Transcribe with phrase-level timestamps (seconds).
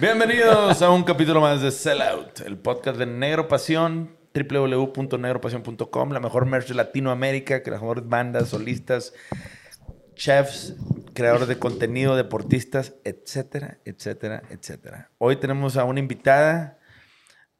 [0.00, 6.46] Bienvenidos a un capítulo más de Sellout, el podcast de Negro Pasión, www.negropasión.com, la mejor
[6.46, 9.12] merch de Latinoamérica, que las mejores bandas, solistas,
[10.20, 10.74] chefs,
[11.14, 15.10] creadores de contenido, deportistas, etcétera, etcétera, etcétera.
[15.16, 16.78] Hoy tenemos a una invitada,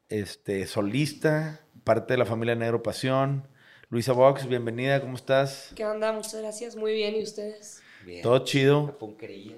[0.09, 3.47] este, solista, parte de la familia Negro Pasión,
[3.89, 5.71] Luisa Vox, bienvenida, ¿cómo estás?
[5.75, 6.11] ¿Qué onda?
[6.13, 6.75] Muchas gracias.
[6.75, 7.81] Muy bien, ¿y ustedes?
[8.05, 8.21] Bien.
[8.21, 8.85] Todo chido.
[8.85, 9.57] La punquería.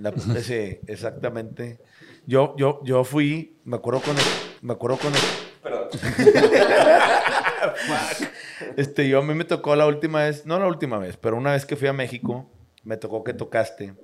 [0.00, 0.12] La-
[0.42, 1.78] sí, exactamente.
[2.26, 4.22] Yo, yo, yo fui, me acuerdo cuando,
[4.62, 5.20] me acuerdo cuando,
[5.62, 5.88] Perdón.
[8.76, 11.52] este, yo a mí me tocó la última vez, no la última vez, pero una
[11.52, 12.50] vez que fui a México,
[12.84, 13.94] me tocó que tocaste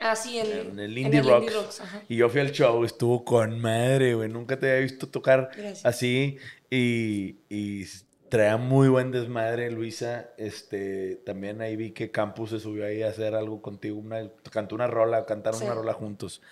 [0.00, 1.54] Ah, sí, en, en el en Indie Rocks.
[1.54, 5.50] Rocks, y yo fui al show, estuvo con madre, güey, nunca te había visto tocar
[5.56, 5.86] Gracias.
[5.86, 6.36] así
[6.68, 7.86] y, y
[8.28, 13.08] traía muy buen desmadre, Luisa, este, también ahí vi que Campus se subió ahí a
[13.08, 15.64] hacer algo contigo, una, cantó una rola, cantaron Sí.
[15.66, 16.42] una rola juntos,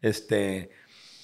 [0.00, 0.70] este,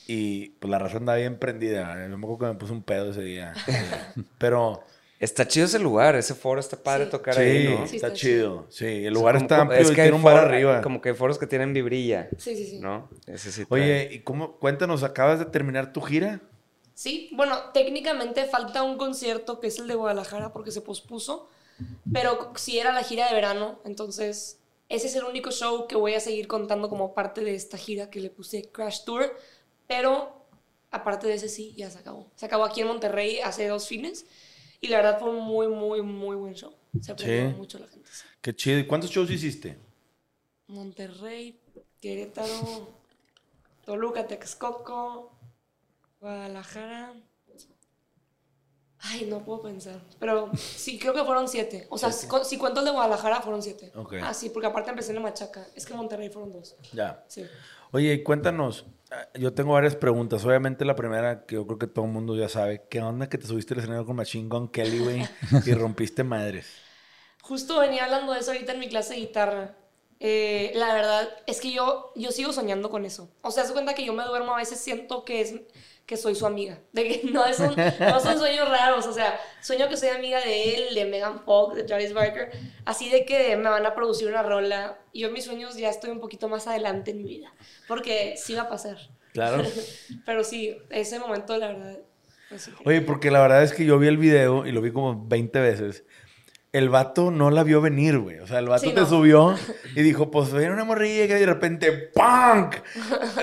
[0.06, 3.12] y pues la razón andaba bien prendida, yo me acuerdo que me puse un pedo
[3.12, 4.84] ese día, eh, pero...
[5.20, 7.10] Está chido ese lugar, ese foro está padre Sí.
[7.10, 7.86] tocar Sí, ahí, ¿no?
[7.88, 8.66] Sí, está, está chido.
[8.70, 10.36] Sí, el O sea, lugar como- está amplio es y que hay tiene un bar
[10.36, 10.80] foro- arriba.
[10.82, 12.78] Como que hay foros que tienen vibrilla, Sí, sí, sí.
[12.78, 13.08] ¿no?
[13.26, 14.52] Ese sí Oye, ¿y cómo?
[14.58, 16.40] Cuéntanos, ¿acabas de terminar tu gira?
[16.94, 21.48] Sí, bueno, técnicamente falta un concierto que es el de Guadalajara porque se pospuso,
[22.12, 26.14] pero sí era la gira de verano, entonces ese es el único show que voy
[26.14, 29.36] a seguir contando como parte de esta gira que le puse Crash Tour,
[29.86, 30.44] pero
[30.90, 32.30] aparte de ese sí, ya se acabó.
[32.36, 34.24] Se acabó aquí en Monterrey hace dos fines
[34.80, 36.72] y la verdad fue un muy, muy, muy buen show.
[37.00, 37.56] Se aprendió Sí.
[37.56, 38.08] mucho la gente.
[38.40, 38.78] Qué chido.
[38.78, 39.78] ¿Y cuántos shows hiciste?
[40.68, 41.58] Monterrey,
[42.00, 42.88] Querétaro,
[43.84, 45.32] Toluca, Texcoco,
[46.20, 47.14] Guadalajara.
[49.00, 50.00] Ay, no puedo pensar.
[50.18, 51.86] Pero sí, creo que fueron siete.
[51.90, 53.92] O sea, si, cu- si cuento el de Guadalajara, fueron siete.
[54.22, 55.66] Ah, sí, porque aparte empecé en la Machaca.
[55.76, 56.76] Es que en Monterrey fueron dos.
[56.92, 57.24] Ya.
[57.28, 57.44] Sí.
[57.92, 58.86] Oye, cuéntanos.
[59.12, 60.44] ah, Yo tengo varias preguntas.
[60.44, 62.86] Obviamente la primera, que yo creo que todo el mundo ya sabe.
[62.90, 65.28] ¿Qué onda que te subiste al escenario con Machine Gun Kelly, güey?
[65.66, 66.66] y rompiste madres.
[67.42, 69.76] Justo venía hablando de eso ahorita en mi clase de guitarra.
[70.20, 73.30] Eh, la verdad es que yo, yo sigo soñando con eso.
[73.42, 75.54] O sea, se cuenta que yo me duermo, a veces siento que es
[76.08, 76.80] que soy su amiga.
[76.92, 79.06] De que no, es un- no son sueños raros.
[79.06, 82.50] O sea, sueño que soy amiga de él, de Megan Fox, de Travis Barker.
[82.84, 84.98] Así de que me van a producir una rola.
[85.12, 87.52] Y yo en mis sueños ya estoy un poquito más adelante en mi vida.
[87.86, 88.96] Porque sí va a pasar.
[89.34, 89.62] Claro.
[90.26, 91.98] Pero sí, ese momento, la verdad.
[92.86, 95.60] Oye, porque la verdad es que yo vi el video y lo vi como 20
[95.60, 96.04] veces.
[96.78, 98.38] El vato no la vio venir, güey.
[98.38, 99.08] O sea, el vato Sí, te no.
[99.08, 99.54] subió
[99.96, 102.76] y dijo, pues viene una morrilla que de repente ¡punk!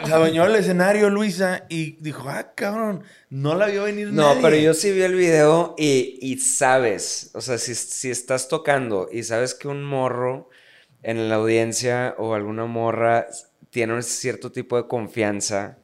[0.05, 4.41] Se adueñó el escenario Luisa y dijo, ah, cabrón, no la vio venir No, nadie.
[4.41, 9.09] pero yo sí vi el video y, y sabes, o sea, si, si estás tocando
[9.11, 10.49] y sabes que un morro
[11.03, 13.27] en la audiencia o alguna morra
[13.69, 15.77] tiene un cierto tipo de confianza,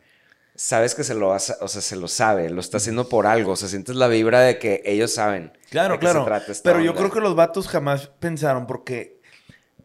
[0.63, 3.53] sabes que se lo, hace- o sea, se lo sabe, lo está haciendo por algo,
[3.53, 5.57] o sea, sientes la vibra de que ellos saben.
[5.69, 6.25] Claro, de qué se claro.
[6.25, 9.19] trata esta Pero yo creo que los vatos jamás pensaron porque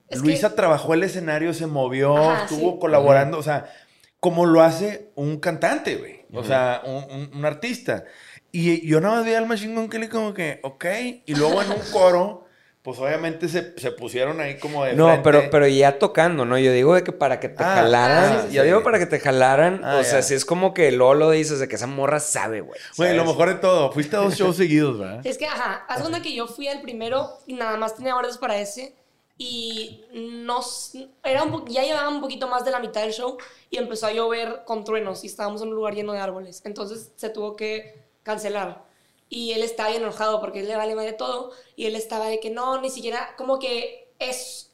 [0.09, 2.78] Es Luisa que- trabajó el escenario, se movió, Ajá, estuvo sí.
[2.81, 3.72] colaborando, o sea,
[4.20, 6.25] como lo hace un cantante, güey.
[6.32, 8.04] O sea, un, un- un artista.
[8.53, 10.84] Y yo nada más vi al Machine Gun Kelly como que, ok.
[11.26, 12.45] Y luego en un coro,
[12.86, 15.22] pues obviamente se, se pusieron ahí como de No, frente.
[15.24, 16.56] pero, pero ya tocando, ¿no?
[16.56, 18.32] Yo digo de que para que te Ah, jalaran.
[18.32, 18.69] ah, sí, yo sí.
[18.69, 19.80] digo para que te jalaran.
[19.84, 22.80] Ah, o sea, si es como que Lolo dices de que esa morra sabe, güey.
[22.96, 25.26] Güey, lo mejor de todo, fuiste a dos shows seguidos, ¿verdad?
[25.26, 28.38] Es que, ajá, haz cuenta que yo fui al primero y nada más tenía boletos
[28.38, 28.94] para ese.
[29.36, 30.92] Y nos,
[31.25, 33.36] era un ya llevaba un poquito más de la mitad del show
[33.69, 36.62] y empezó a llover con truenos y estábamos en un lugar lleno de árboles.
[36.64, 38.85] Entonces se tuvo que cancelar.
[39.28, 41.53] Y él estaba bien enojado porque él le vale madre todo.
[41.75, 44.66] Y él estaba de que no, ni siquiera, como que es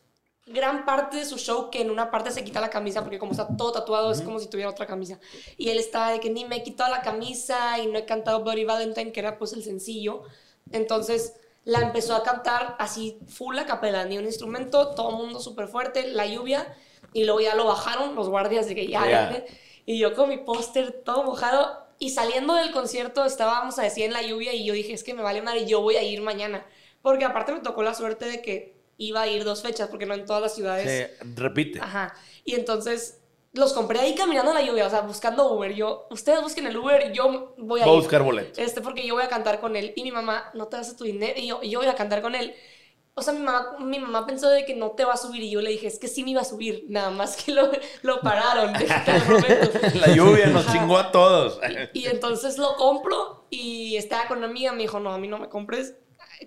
[0.46, 3.30] gran parte de su show que en una parte se quita la camisa porque como
[3.30, 5.18] está todo tatuado es como si tuviera otra camisa.
[5.56, 8.43] Y él estaba de que ni me he quitado la camisa y no he cantado
[8.43, 10.22] Bloody Valentine, que era pues el sencillo.
[10.70, 11.34] Entonces
[11.64, 15.69] la empezó a cantar así full a capela, ni un instrumento, todo el mundo súper
[15.69, 16.76] fuerte, la lluvia.
[17.12, 19.46] Y luego ya lo bajaron los guardias de que ya, deje.
[19.84, 21.81] Y yo con mi póster todo mojado.
[22.02, 25.14] Y saliendo del concierto estábamos a decir en la lluvia y yo dije, es que
[25.14, 26.66] me vale madre, yo voy a ir mañana.
[27.00, 30.14] Porque aparte me tocó la suerte de que iba a ir dos fechas, porque no
[30.14, 31.08] en todas las ciudades.
[31.08, 31.78] Sí, repite.
[31.81, 32.12] Ajá.
[32.44, 33.20] Y entonces
[33.52, 35.72] los compré ahí caminando en la lluvia, o sea, buscando Uber.
[35.75, 38.58] Yo, ustedes busquen el Uber, yo voy a Voy a buscar boletos.
[38.58, 39.93] Este, porque yo voy a cantar con él.
[39.94, 41.38] Y mi mamá, no te das tu dinero.
[41.38, 42.52] Y yo, yo voy a cantar con él.
[43.14, 45.50] O sea, mi mamá, mi mamá pensó de que no te va a subir y
[45.50, 47.70] yo le dije, es que sí me iba a subir, nada más que lo,
[48.03, 48.73] lo pararon.
[49.94, 51.59] La lluvia nos chingó a todos.
[51.93, 55.38] Y entonces lo compro y estaba con una amiga, me dijo, no, a mí no
[55.38, 55.94] me compres.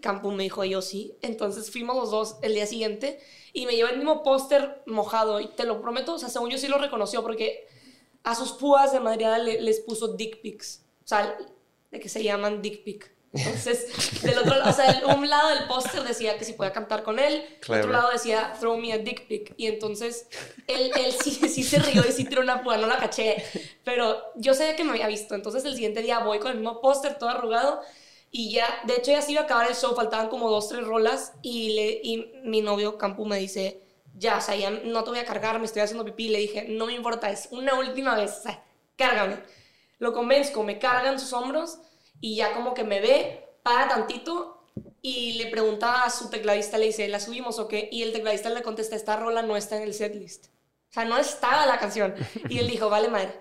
[0.01, 1.15] Campo me dijo, yo sí.
[1.21, 3.19] Entonces fuimos los dos el día siguiente
[3.53, 6.57] y me llevó el mismo póster mojado y te lo prometo, o sea, según yo
[6.57, 7.67] sí lo reconoció porque
[8.23, 10.83] a sus púas de madreada le- les puso dick pics.
[11.03, 11.37] O sea,
[11.91, 13.14] de que se llaman dick pic.
[13.35, 16.71] Entonces, del otro lado, o sea, el- un lado del póster decía que si podía
[16.71, 17.85] cantar con él, Clever.
[17.85, 19.53] otro lado decía throw me a dick pic.
[19.57, 20.27] Y entonces,
[20.67, 23.43] él, él sí, sí se rió y sí tiró una púa, no la caché.
[23.83, 25.35] Pero yo sabía que me había visto.
[25.35, 27.81] Entonces, el siguiente día voy con el mismo póster, todo arrugado.
[28.31, 30.83] Y ya, de hecho, ya se iba a acabar el show, faltaban como dos, tres
[30.85, 31.33] rolas.
[31.41, 33.81] Y, le, y mi novio Campu me dice,
[34.17, 36.29] ya, o sea, ya no te voy a cargar, me estoy haciendo pipí.
[36.29, 38.63] Le dije, no me importa, es una última vez, o sea,
[38.97, 39.37] cárgame.
[39.99, 41.77] Lo convenzco, me cargan sus hombros
[42.21, 44.63] y ya como que me ve, para tantito
[45.01, 47.89] y le pregunta a su tecladista, le dice, ¿la subimos o qué?
[47.91, 50.47] Y el tecladista le contesta, esta rola no está en el setlist.
[50.89, 52.15] O sea, no estaba la canción.
[52.49, 53.33] Y él dijo, vale madre.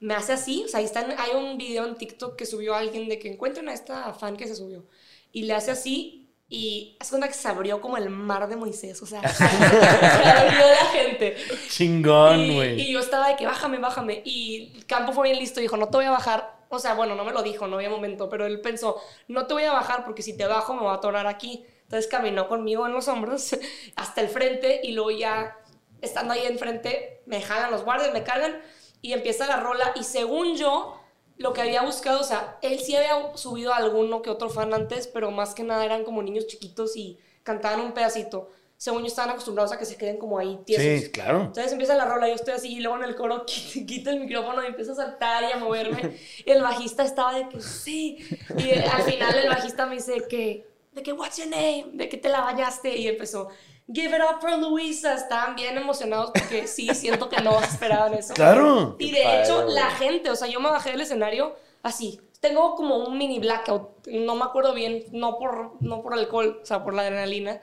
[0.00, 3.08] Me hace así, o sea, ahí están, hay un video en TikTok que subió alguien
[3.08, 4.86] de que encuentren a esta fan que se subió.
[5.32, 9.00] Y le hace así y hace cuenta que se abrió como el mar de Moisés,
[9.02, 11.36] o sea, se abrió la gente.
[11.70, 12.80] Chingón, Y, güey.
[12.80, 14.22] y yo estaba de que bájame, bájame.
[14.24, 16.53] Y Campo fue bien listo, dijo, no te voy a bajar.
[16.68, 19.54] O sea, bueno, no me lo dijo, no había momento, pero él pensó, no te
[19.54, 21.66] voy a bajar porque si te bajo me voy a atorar aquí.
[21.82, 23.56] Entonces caminó conmigo en los hombros
[23.96, 25.58] hasta el frente y luego ya,
[26.00, 28.60] estando ahí enfrente, me jalan los guardias, me cargan
[29.02, 29.92] y empieza la rola.
[29.94, 31.00] Y según yo,
[31.36, 34.72] lo que había buscado, o sea, él sí había subido a alguno que otro fan
[34.72, 38.50] antes, pero más que nada eran como niños chiquitos y cantaban un pedacito.
[38.84, 41.04] Según yo, estaban acostumbrados a que se queden como ahí tiesos.
[41.04, 41.44] Sí, claro.
[41.44, 44.62] Entonces empieza la rola, yo estoy así, y luego en el coro quito, el micrófono
[44.62, 46.18] y empiezo a saltar y a moverme.
[46.44, 48.18] Y el bajista estaba de que sí.
[48.58, 51.86] Y al final el bajista me dice que, de que, what's your name?
[51.94, 52.94] De que te la bañaste.
[52.94, 53.48] Y empezó,
[53.90, 55.14] give it up for Luisa.
[55.14, 58.34] Estaban bien emocionados porque sí, siento que no esperaban eso.
[58.34, 58.96] Claro.
[58.98, 62.20] Y Qué de padre, hecho, la gente, o sea, yo me bajé del escenario así.
[62.44, 66.66] Tengo como un mini blackout, no me acuerdo bien, no por, no por alcohol, o
[66.66, 67.60] sea, por la adrenalina,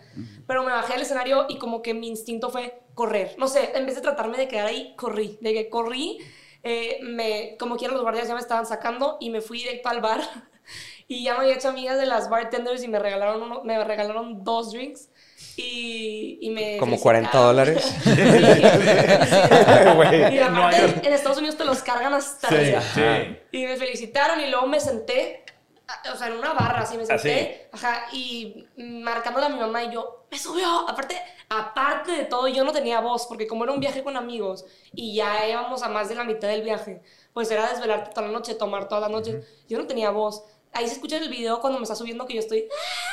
[0.48, 3.36] pero me bajé del escenario y como que mi instinto fue correr.
[3.38, 5.38] No sé, en vez de tratarme de quedar ahí, corrí.
[5.42, 6.18] De que corrí,
[6.64, 10.02] eh, me, como quiera los guardias ya me estaban sacando y me fui directo al
[10.02, 10.22] bar.
[11.08, 14.44] Y ya me había hecho amigas de las bartenders y me regalaron, uno- me regalaron
[14.44, 15.10] dos drinks.
[15.58, 17.30] Y, y me Como felicitaron.
[17.32, 17.96] 40 dólares.
[18.04, 18.16] Sí, sí.
[19.96, 22.82] Güey, Y no aparte, hay- en Estados Unidos te los cargan hasta Sí, arriba.
[22.82, 23.38] sí.
[23.52, 25.44] Y me felicitaron y luego me senté,
[25.88, 29.84] a- o sea, en una barra, así me senté, ajá, y marcándole a mi mamá
[29.84, 30.88] y yo, me subió.
[30.90, 31.18] Aparte,
[31.50, 35.16] aparte de todo, yo no tenía voz, porque como era un viaje con amigos y
[35.16, 37.02] ya íbamos a más de la mitad del viaje,
[37.34, 39.42] pues era desvelarte toda la noche, tomar toda la noche.
[39.68, 40.44] Yo no tenía voz.
[40.74, 42.66] Ahí se escucha en el video cuando me está subiendo que yo estoy.
[42.72, 43.11] "Ah,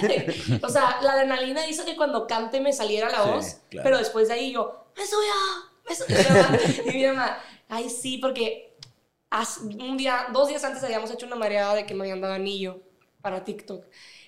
[0.00, 0.60] sí".
[0.62, 3.84] O sea, la adrenalina hizo que cuando cante me saliera la Sí, voz, claro.
[3.84, 5.32] pero después de ahí yo, me subió,
[5.88, 6.92] me subió.
[6.92, 7.38] Y mi mamá-
[7.68, 8.76] ay, sí, porque
[9.78, 12.80] un día, dos días antes habíamos hecho una mareada de que me habían dado anillo
[13.20, 13.84] para TikTok.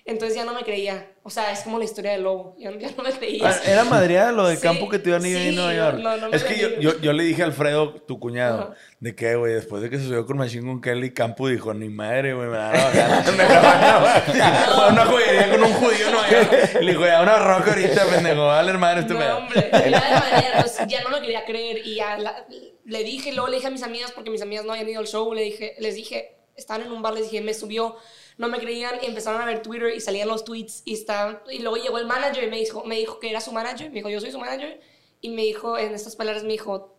[0.09, 1.07] Entonces ya no me creía.
[1.21, 2.55] O sea, es como la historia del lobo.
[2.57, 3.47] Ya, ya no me creía.
[3.47, 5.73] Ah, Era madreada lo de Sí, campo que te iban a ir en sí, Nueva
[5.75, 5.99] York.
[5.99, 8.73] no, no me es que yo, yo, yo le dije a Alfredo, tu cuñado, Ajá.
[8.99, 11.89] de que, güey, después de que se subió con Machine Gun Kelly, Campo dijo, ni
[11.89, 13.33] madre, güey, me van a bajar.
[13.37, 14.91] Me van a bajar.
[14.91, 16.69] Una joyería con un judío en Nueva York.
[16.81, 19.37] Y le dijo, ya una roca ahorita, pendejo, vale, hermano, este no, pedo.
[19.37, 19.69] hombre.
[19.71, 21.85] Ya, de manera, pues, ya no me quería creer.
[21.85, 22.45] Y ya la-
[22.85, 25.07] le dije, luego le dije a mis amigas, porque mis amigas no habían ido al
[25.07, 27.95] show, le dije, les dije, estaban en un bar, les dije, me subió.
[28.39, 31.59] No me creían y empezaron a ver Twitter y salían los tweets y estaban, y
[31.59, 34.09] luego llegó el manager y me dijo, me dijo que era su manager, me dijo,
[34.09, 34.79] yo soy su manager
[35.21, 36.95] y me dijo, en estas palabras me dijo,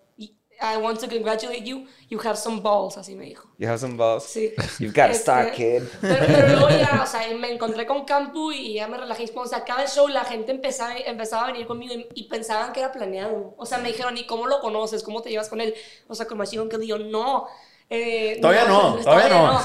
[0.62, 3.48] I want to congratulate you, you have some balls, así me dijo.
[3.56, 4.24] You have some balls.
[4.24, 4.52] Sí.
[4.78, 5.84] You've got a Este, star, kid.
[6.02, 9.24] Pero, pero luego ya, o sea, me encontré con Campu y ya me relajé.
[9.24, 12.24] Y Cuando se acaba el show, la gente empezaba, empezaba a venir conmigo y, y
[12.24, 13.54] pensaban que era planeado.
[13.56, 15.02] O sea, me dijeron, ¿y cómo lo conoces?
[15.02, 15.74] ¿Cómo te llevas con él?
[16.08, 17.46] O sea, con Machine Gun Kelly, yo, no.
[17.90, 19.60] Eh, Todavía no, todavía no.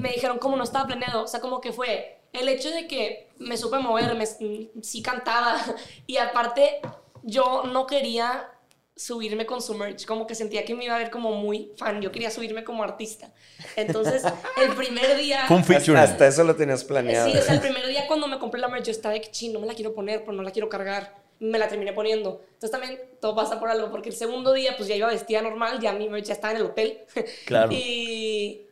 [0.00, 1.22] Me dijeron, ¿cómo no estaba planeado?
[1.22, 5.56] O sea, como que fue el hecho de que me supe mover, me, sí cantaba.
[6.06, 6.80] Y aparte,
[7.22, 8.50] yo no quería
[8.96, 12.00] subirme con su merch, como que sentía que me iba a ver como muy fan,
[12.00, 13.32] yo quería subirme como artista.
[13.76, 14.22] Entonces,
[14.62, 15.46] el primer día...
[15.48, 15.98] Fue un feature.
[15.98, 17.30] Hasta, hasta eso lo tenías planeado.
[17.30, 19.30] Sí, o sea, el primer día cuando me compré la merch, yo estaba de que,
[19.30, 21.23] ching, no me la quiero poner, pero no la quiero cargar.
[21.40, 22.42] Me la terminé poniendo.
[22.44, 25.80] Entonces también todo pasa por algo, porque el segundo día, pues ya iba vestida normal,
[25.80, 27.00] ya mi ya estaba en el hotel.
[27.46, 27.70] Claro.
[27.72, 28.62] Y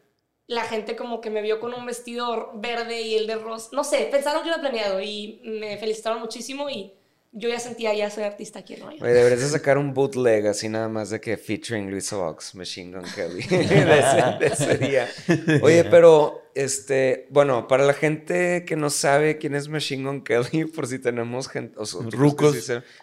[0.46, 3.70] la gente como que me vio con un vestido verde y el de rosa.
[3.72, 6.92] No sé, pensaron que era planeado y me felicitaron muchísimo y
[7.32, 9.04] yo ya sentía, ya soy artista aquí en Nueva York.
[9.04, 12.96] Oye, deberías de sacar un bootleg así nada más de que featuring Luisa Vox, Machine
[12.98, 13.42] Gun Kelly.
[13.48, 15.08] de, ese, de ese día.
[15.62, 20.64] Oye, pero este, bueno, para la gente que no sabe quién es Machine Gun Kelly,
[20.74, 22.54] por si tenemos gente, o sea, Rucos.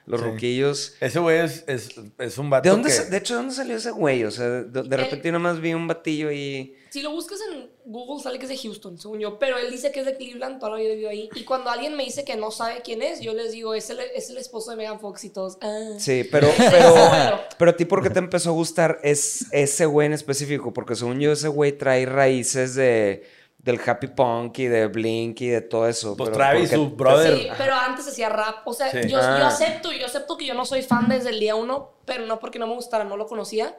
[0.06, 0.28] los Sí.
[0.28, 0.96] ruquillos.
[1.02, 2.96] Ese güey es, es, es un vato ¿De dónde, que...
[2.96, 4.24] sa- de hecho, ¿de dónde salió ese güey?
[4.26, 6.76] O sea, de, de repente yo nomás vi un batillo y...
[6.92, 9.92] Si lo buscas en Google sale que es de Houston, según yo, pero él dice
[9.92, 11.30] que es de Cleveland, toda la vida vivió ahí.
[11.36, 14.00] Y cuando alguien me dice que no sabe quién es, yo les digo, es el,
[14.00, 15.58] es el esposo de Megan Fox y todos.
[15.62, 15.92] Ah.
[16.00, 20.08] Sí, pero, pero, pero a ti, ¿por qué te empezó a gustar es ese güey
[20.08, 20.74] en específico?
[20.74, 23.24] Porque según yo, ese güey trae raíces de,
[23.60, 26.18] del happy punk y de Blink y de todo eso.
[26.18, 27.38] Pues pero Travis, ¿por qué su brother.
[27.38, 28.66] Sí, pero antes hacía rap.
[28.68, 29.02] O sea, Sí.
[29.04, 29.48] yo, yo Ah.
[29.48, 32.58] acepto, yo acepto que yo no soy fan desde el día uno, pero no porque
[32.58, 33.78] no me gustara, no lo conocía.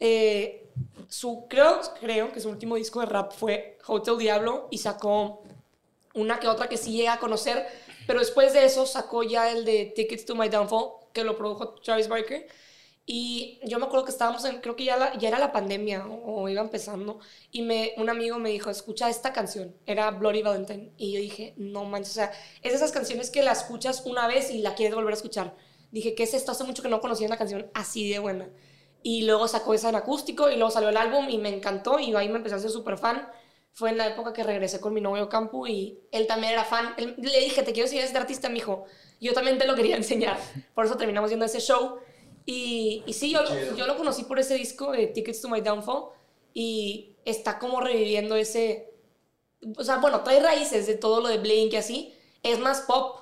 [0.00, 0.63] Eh,
[1.08, 5.42] su, creo, creo que su último disco de rap fue Hotel Diablo y sacó
[6.14, 7.66] una que otra que sí llega a conocer,
[8.06, 11.74] pero después de eso sacó ya el de Tickets to My Downfall, que lo produjo
[11.74, 12.46] Travis Barker.
[13.06, 16.42] Y yo me acuerdo que estábamos en, creo que ya, ya era la pandemia o,
[16.42, 17.18] o iba empezando,
[17.50, 21.52] y me, un amigo me dijo, escucha esta canción, era Bloody Valentine, y yo dije,
[21.58, 24.74] no manches, o sea, es de esas canciones que la escuchas una vez y la
[24.74, 25.54] quieres volver a escuchar.
[25.90, 26.52] Dije, ¿qué es esto?
[26.52, 28.48] Hace mucho que no conocía una canción así de buena.
[29.04, 32.14] Y luego sacó esa en acústico y luego salió el álbum y me encantó y
[32.16, 33.28] ahí me empecé a ser súper fan.
[33.72, 36.94] Fue en la época que regresé con mi novio Campu y él también era fan.
[36.96, 38.86] Él- le dije, te quiero enseñar este artista, mijo.
[39.20, 40.38] Yo también te lo quería enseñar.
[40.74, 41.98] Por eso terminamos viendo ese show.
[42.46, 43.40] Y, y sí, yo,
[43.76, 46.10] yo lo conocí por ese disco de Tickets to My Downfall
[46.54, 48.90] y está como reviviendo ese...
[49.76, 52.14] O sea, bueno, trae raíces de todo lo de Blink y así.
[52.42, 53.20] Es más pop,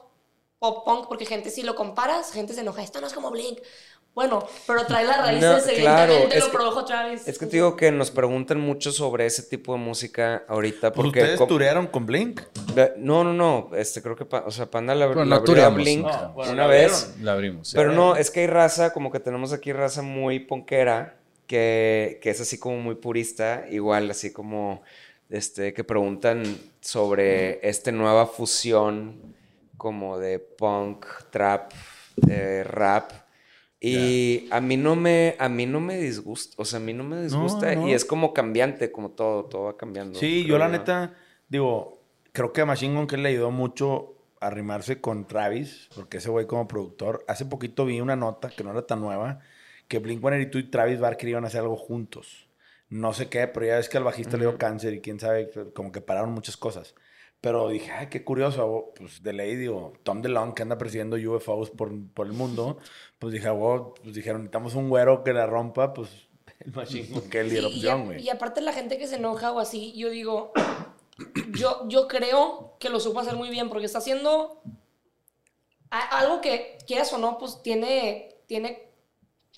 [0.59, 2.83] pop punk, porque gente, si lo comparas, gente se enoja.
[2.83, 3.59] Esto no es como Blink.
[4.15, 7.27] Bueno, pero trae las raíces, No, evidentemente claro, es lo que- produjo Travis.
[7.27, 10.93] Es que te digo que nos preguntan mucho sobre ese tipo de música ahorita.
[10.93, 12.43] Pues Porque ustedes co- turearon con Blink.
[12.99, 13.71] No, no, no.
[13.75, 16.53] Este, creo que, o sea, Panda la, Pero la no abrió a Blink no, bueno,
[16.53, 16.93] una la vez.
[16.93, 17.25] abrieron.
[17.25, 17.73] La abrimos.
[17.75, 21.17] Pero no, es que hay raza, como que tenemos aquí raza muy ponquera,
[21.47, 24.83] que, que es así como muy purista, igual así como,
[25.31, 26.43] este, que preguntan
[26.83, 29.35] sobre esta nueva fusión
[29.79, 31.73] como de punk, trap,
[32.29, 33.11] eh, rap.
[33.85, 37.03] Y a mí no me, a mí no me disgusta, o sea, a mí no
[37.03, 37.89] me disgusta no.
[37.89, 40.21] y es como cambiante, como todo, todo va cambiando.
[40.21, 41.17] Sí, yo la neta,
[41.49, 41.99] digo,
[42.31, 46.31] creo que a Machine Gun Kelly le ayudó mucho a rimarse con Travis, porque ese
[46.31, 49.41] güey como productor, hace poquito vi una nota que no era tan nueva,
[49.89, 52.49] que Blink-182 y Travis Barker iban a hacer algo juntos.
[52.89, 55.51] No sé qué, pero ya ves que al bajista le dio cáncer y quién sabe,
[55.75, 56.95] como que pararon muchas cosas.
[57.43, 61.71] Pero dije, ay, qué curioso, pues de ley, digo, Tom DeLonge que anda persiguiendo UFOs
[61.71, 62.79] por, por el mundo,
[63.19, 66.09] pues dije, wow, pues dijeron, necesitamos un güero que la rompa, pues
[66.61, 68.23] el Machine Gun Kelly Sí, opción, güey.
[68.23, 70.53] y aparte la gente que se enoja o así, yo digo,
[71.59, 74.63] yo, yo creo que lo supo hacer muy bien porque está haciendo
[75.91, 78.89] a- algo que, quieras o no, pues tiene, tiene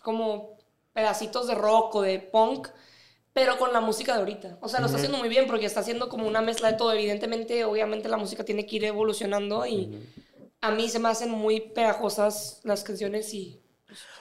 [0.03, 0.57] como
[0.95, 2.69] pedacitos de rock o de punk,
[3.35, 4.59] pero con la música de ahorita.
[4.63, 6.93] O sea, lo está haciendo muy bien porque está haciendo como una mezcla de todo.
[6.93, 9.99] Evidentemente, obviamente la música tiene que ir evolucionando y
[10.63, 13.61] a mí se me hacen muy pegajosas las canciones y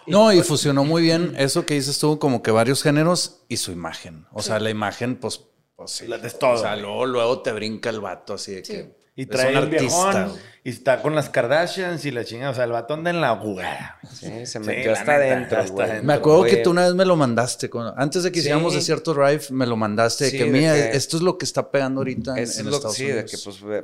[0.07, 3.71] No, y fusionó muy bien eso que dices tú, como que varios géneros y su
[3.71, 4.25] imagen.
[4.33, 5.39] O sea, la imagen, pues,
[5.75, 6.07] pues sí.
[6.07, 6.51] La- es todo.
[6.55, 8.73] O sea, luego, luego te brinca el vato así de Sí.
[8.73, 8.97] que.
[9.15, 10.39] Y es trae un el artista, viejón.
[10.65, 12.51] Y está con las Kardashians y la chingada.
[12.51, 13.99] O sea, el vato anda en la jugada.
[14.01, 14.13] güey.
[14.15, 15.63] Sí, se Sí, metió la hasta adentro.
[16.03, 17.69] Me acuerdo que tú una vez me lo mandaste.
[17.69, 18.39] con- antes de que Sí.
[18.41, 20.25] hiciéramos de cierto drive, me lo mandaste.
[20.25, 22.75] De Sí, que, de mira, que- esto es lo que está pegando ahorita en, lo
[22.77, 23.31] Estados sí, de Unidos.
[23.31, 23.37] que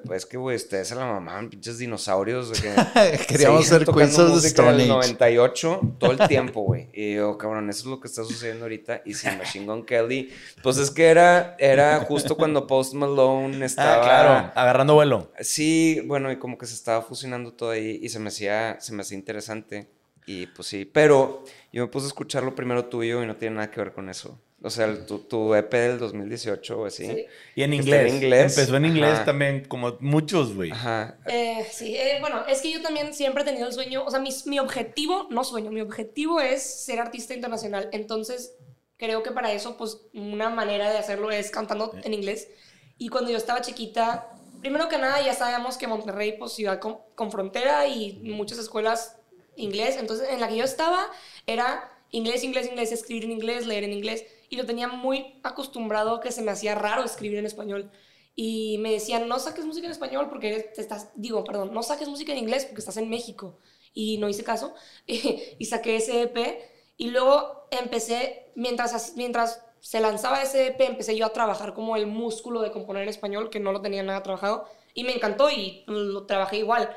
[0.07, 2.49] pues, es que, güey, ustedes se la mamaban, pinches dinosaurios.
[2.49, 2.73] De que
[3.27, 4.87] Queríamos ser the música Stone del Age.
[4.87, 6.87] 98 todo el tiempo, güey.
[6.93, 9.01] Y yo, cabrón, eso es lo que está sucediendo ahorita.
[9.05, 10.31] Y sin Machine Gun Kelly,
[10.63, 13.97] pues es que era, era justo cuando Post Malone estaba.
[13.97, 15.31] Ah, claro, agarrando vuelo.
[15.41, 18.93] Sí, bueno, y como que se estaba fusionando todo ahí y se me hacía, se
[18.93, 19.89] me hacía interesante.
[20.25, 23.55] Y pues sí, pero yo me puse a escuchar lo primero tuyo y no tiene
[23.55, 24.39] nada que ver con eso.
[24.61, 27.05] O sea, el- tu, tu EP del 2018 o así.
[27.07, 27.25] Sí.
[27.55, 28.09] Y en inglés.
[28.11, 28.57] en inglés.
[28.57, 29.25] Empezó en inglés Ajá.
[29.25, 30.69] también, como muchos, güey.
[30.71, 31.17] Ajá.
[31.27, 34.19] Eh, sí, eh, bueno, es que yo también siempre he tenido el sueño, o sea,
[34.19, 37.87] mi, mi objetivo, no sueño, mi objetivo es ser artista internacional.
[37.93, 38.53] Entonces,
[38.97, 42.49] creo que para eso, pues, una manera de hacerlo es cantando en inglés.
[42.97, 44.27] Y cuando yo estaba chiquita,
[44.61, 49.17] primero que nada, ya sabíamos que Monterrey, pues, ciudad con, con frontera y muchas escuelas
[49.55, 49.97] inglés.
[49.99, 51.09] Entonces, en la que yo estaba
[51.47, 54.25] era inglés, inglés, inglés, escribir en inglés, leer en inglés.
[54.49, 57.91] Y lo tenía muy acostumbrado que se me hacía raro escribir en español.
[58.35, 62.07] Y me decían, no saques música en español porque te estás, digo, perdón, no saques
[62.07, 63.57] música en inglés porque estás en México.
[63.93, 64.73] Y no hice caso.
[65.07, 66.61] y saqué ese EP.
[66.97, 71.95] Y luego empecé, mientras, as- mientras se lanzaba ese EP, empecé yo a trabajar como
[71.95, 74.67] el músculo de componer en español, que no lo tenía nada trabajado.
[74.93, 76.89] Y me encantó y lo trabajé igual.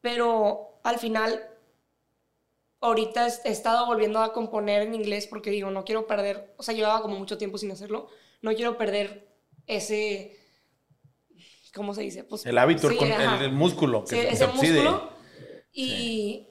[0.00, 1.48] Pero al final,
[2.80, 6.74] ahorita he estado volviendo a componer en inglés porque digo, no quiero perder, o sea,
[6.74, 8.08] llevaba como mucho tiempo sin hacerlo,
[8.42, 9.28] no quiero perder
[9.66, 10.38] ese,
[11.74, 12.24] ¿cómo se dice?
[12.24, 13.04] Pues, El hábito, el sí,
[13.40, 14.04] el, músculo.
[14.04, 15.10] Que Sí, se ese músculo.
[15.72, 16.48] Y.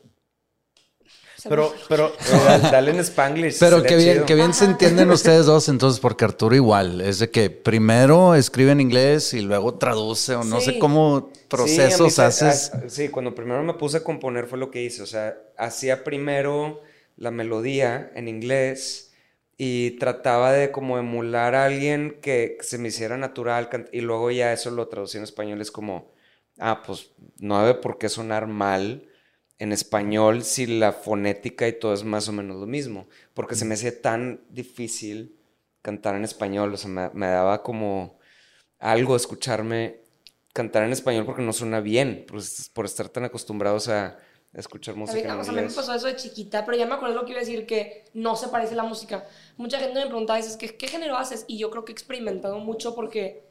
[1.48, 2.12] Pero, pero,
[2.72, 3.60] dale- en Spanglish.
[3.60, 7.30] Pero que bien, que bien se entienden ustedes dos, entonces, porque Arturo igual, es de
[7.30, 10.74] que primero escribe en inglés y luego traduce, o no Sí.
[10.74, 12.72] sé cómo Sí, mí procesos se- haces.
[12.74, 15.02] ah, sí, cuando primero me puse a componer fue lo que hice.
[15.02, 16.82] O sea, hacía primero
[17.18, 19.12] la melodía en inglés
[19.58, 24.52] y trataba de como emular a alguien que se me hiciera natural y luego ya
[24.52, 25.62] eso lo traducía en español.
[25.62, 26.12] Es como,
[26.60, 29.08] ah, pues no debe por qué sonar mal
[29.60, 33.08] en español si la fonética y todo es más o menos lo mismo.
[33.34, 35.40] Porque se me hacía tan difícil
[35.82, 36.74] cantar en español.
[36.74, 38.20] O sea, me, me daba como
[38.80, 40.02] algo escucharme
[40.54, 44.06] cantar en español porque no suena bien, pues, por estar tan acostumbrados a,
[44.54, 46.64] a escuchar A música mí, en o sea, a mí me pasó eso de chiquita,
[46.64, 49.28] pero ya me acuerdo lo que iba a decir, que no se parece la música.
[49.58, 51.44] Mucha gente me preguntaba, dices, ¿qué, ¿qué género haces?
[51.48, 53.50] Y yo creo que he experimentado mucho porque,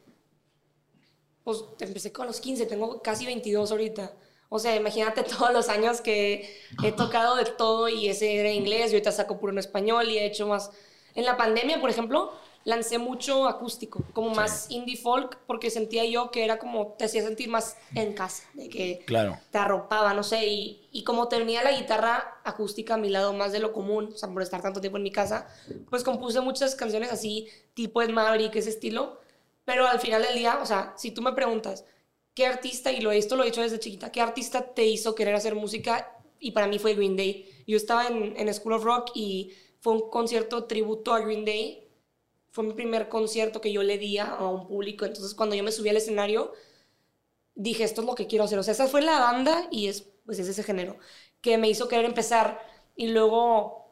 [1.42, 4.12] pues, empecé con los 15, tengo casi 22 ahorita.
[4.54, 8.92] O sea, imagínate todos los años que he tocado de todo y ese era inglés
[8.92, 10.70] y ahorita saco puro en español y he hecho más...
[11.14, 12.32] En la pandemia, por ejemplo,
[12.64, 17.22] lancé mucho acústico, como más indie folk, porque sentía yo que era como, te hacía
[17.22, 19.38] sentir más en casa, de que claro.
[19.50, 23.52] te arropaba, no sé, y, y como tenía la guitarra acústica a mi lado más
[23.52, 25.48] de lo común, o sea, por estar tanto tiempo en mi casa,
[25.90, 29.18] pues compuse muchas canciones así, tipo Ed Maverick, ese estilo,
[29.64, 31.84] pero al final del día, o sea, si tú me preguntas,
[32.34, 35.34] ¿qué artista, y lo, esto lo he hecho desde chiquita, qué artista te hizo querer
[35.34, 36.18] hacer música?
[36.38, 37.48] Y para mí fue Green Day.
[37.66, 41.88] Yo estaba en, en School of Rock y fue un concierto tributo a Green Day.
[42.50, 45.04] Fue mi primer concierto que yo le di a a un público.
[45.04, 46.52] Entonces, cuando yo me subí al escenario,
[47.54, 48.58] dije, esto es lo que quiero hacer.
[48.58, 50.98] O sea, esa fue la banda y es, pues, es ese género
[51.40, 52.60] que me hizo querer empezar.
[52.96, 53.90] Y luego,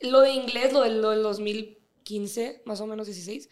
[0.00, 3.48] lo de inglés, lo, de, lo del 2015, más o menos 16,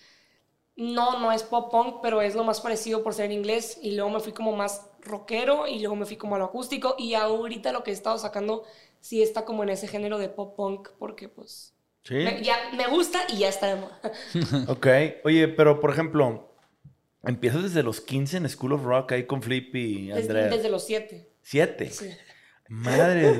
[0.80, 3.78] no, no es pop punk, pero es lo más parecido por ser en inglés.
[3.82, 6.94] Y luego me fui como más rockero y luego me fui como a lo acústico.
[6.98, 8.64] Y ahorita lo que he estado sacando
[9.00, 12.14] sí está como en ese género de pop punk porque pues Sí.
[12.14, 14.00] me, ya me gusta y ya está de moda.
[14.68, 14.86] Ok.
[15.24, 16.48] Oye, pero por ejemplo,
[17.24, 20.48] empiezas desde los 15 en School of Rock ahí con Flip y Desde, Andrea.
[20.48, 21.28] desde los siete.
[21.42, 21.90] Siete.
[21.90, 22.08] Sí.
[22.72, 23.32] Madre.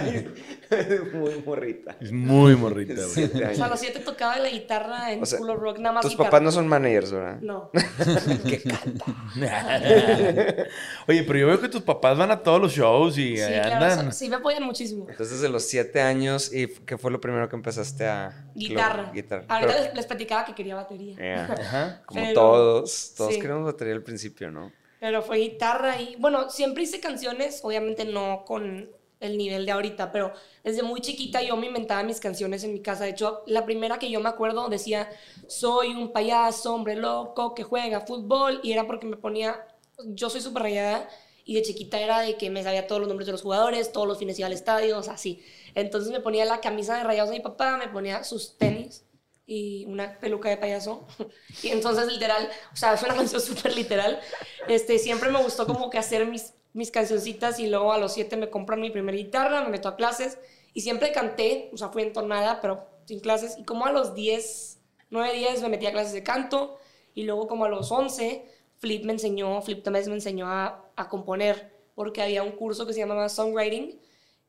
[0.00, 0.30] de-
[1.12, 1.96] Muy morrita.
[2.00, 3.08] Es muy morrita, güey.
[3.08, 5.78] Siete O sea, a los siete tocaba la guitarra en O sea, School of Rock,
[5.80, 6.30] nada más Tus guitarra.
[6.30, 7.40] papás no son managers, ¿verdad?
[7.40, 7.70] No.
[8.48, 9.04] que canta.
[11.08, 13.60] Oye, pero yo veo que tus papás van a todos los shows y Sí, ahí
[13.62, 14.12] claro, andan.
[14.12, 15.06] so- sí me apoyan muchísimo.
[15.08, 18.46] Entonces, de los siete años, ¿y qué fue lo primero que empezaste a...?
[18.54, 19.02] Guitarra.
[19.08, 19.44] Lo- guitarra.
[19.48, 21.16] Ahorita Pero- les, les platicaba que quería batería.
[21.16, 21.52] Yeah.
[21.60, 22.02] Ajá.
[22.06, 23.14] Como Pero- todos.
[23.16, 23.40] Todos sí.
[23.40, 24.72] queremos batería al principio, ¿no?
[25.00, 30.12] Pero fue guitarra y, bueno, siempre hice canciones, obviamente no con el nivel de ahorita,
[30.12, 30.32] pero
[30.62, 33.04] desde muy chiquita yo me inventaba mis canciones en mi casa.
[33.04, 35.10] De hecho, la primera que yo me acuerdo decía,
[35.46, 39.66] soy un payaso, hombre loco, que juega fútbol, y era porque me ponía,
[40.04, 41.08] yo soy súper rayada,
[41.44, 44.06] y de chiquita era de que me sabía todos los nombres de los jugadores, todos
[44.06, 45.42] los fines iba al estadio, o sea, así.
[45.74, 49.04] Entonces me ponía la camisa de rayados de mi papá, me ponía sus tenis
[49.50, 51.08] y una peluca de payaso.
[51.64, 54.20] Y entonces, literal, o sea, es una canción súper literal.
[54.68, 58.36] Este, siempre me gustó como que hacer mis, mis cancioncitas y luego a los siete
[58.36, 60.38] me compran mi primera guitarra, me meto a clases
[60.72, 63.58] y siempre canté, o sea, fui entonada, pero sin clases.
[63.58, 64.78] Y como a los 10,
[65.10, 66.78] 9, 10 me metí a clases de canto
[67.12, 68.46] y luego como a los 11,
[68.78, 72.92] Flip me enseñó, Flip también me enseñó a, a componer porque había un curso que
[72.92, 74.00] se llamaba Songwriting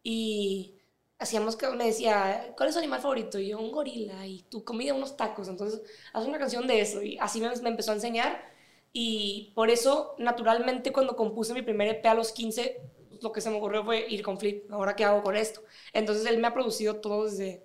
[0.04, 0.76] y
[1.22, 3.40] hacíamos que me decía, ¿cuál es tu animal favorito?
[3.40, 5.48] Y yo, un gorila, y tu comida, unos tacos.
[5.48, 5.82] Entonces,
[6.14, 7.02] haz una canción de eso.
[7.02, 8.44] Y así me, me empezó a enseñar.
[8.92, 12.82] Y por eso, naturalmente, cuando compuse mi primer EP a los 15,
[13.22, 14.70] lo que se me ocurrió fue ir con Flip.
[14.72, 15.62] ¿Ahora qué hago con esto?
[15.94, 17.64] Entonces, él me ha producido todo desde,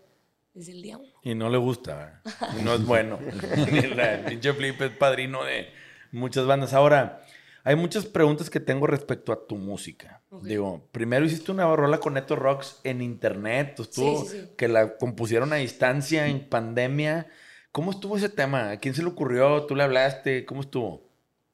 [0.52, 1.12] desde el día uno.
[1.22, 2.22] Y no le gusta.
[2.60, 3.18] Y no es bueno.
[3.20, 5.68] El pinche Flip es padrino de
[6.12, 6.74] muchas bandas.
[6.74, 7.25] Ahora,
[7.66, 10.22] hay muchas preguntas que tengo respecto a tu música.
[10.31, 10.44] Ok.
[10.44, 13.81] Digo, primero hiciste una rola con Neto Rocks en internet.
[13.81, 14.50] Estuvo, Sí, sí, sí.
[14.57, 17.26] que la compusieron a distancia en pandemia.
[17.72, 18.70] ¿Cómo estuvo ese tema?
[18.70, 19.64] ¿A quién se le ocurrió?
[19.66, 20.46] ¿Tú le hablaste?
[20.46, 21.02] ¿Cómo estuvo?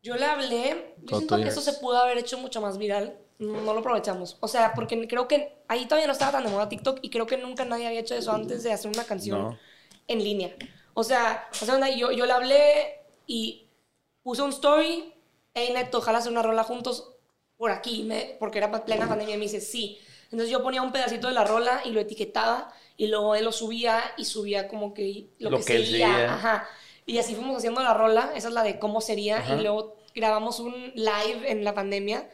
[0.03, 3.61] Yo le hablé, yo siento que eso se pudo haber hecho mucho más viral, no
[3.61, 4.37] no lo aprovechamos.
[4.41, 7.27] O sea, porque creo que ahí todavía no estaba tan de moda TikTok y creo
[7.27, 9.59] que nunca nadie había hecho eso antes de hacer una canción No.
[10.09, 10.55] en línea.
[10.95, 12.97] O sea, o sea, yo, yo le hablé
[13.27, 13.69] y
[14.23, 15.15] puse un story,
[15.55, 17.15] hey Neto, ojalá hacer una rola juntos
[17.57, 19.99] por aquí, me- porque era plena pandemia y me dice sí.
[20.25, 23.53] Entonces yo ponía un pedacito de la rola y lo etiquetaba y luego él lo
[23.53, 26.07] subía y subía como que lo, Lo que, que él sería.
[26.07, 26.35] seguía.
[26.35, 26.69] Ajá.
[27.07, 29.57] Y así fuimos haciendo la rola, esa es la de cómo sería, Ajá.
[29.57, 32.31] y luego grabamos un live en la pandemia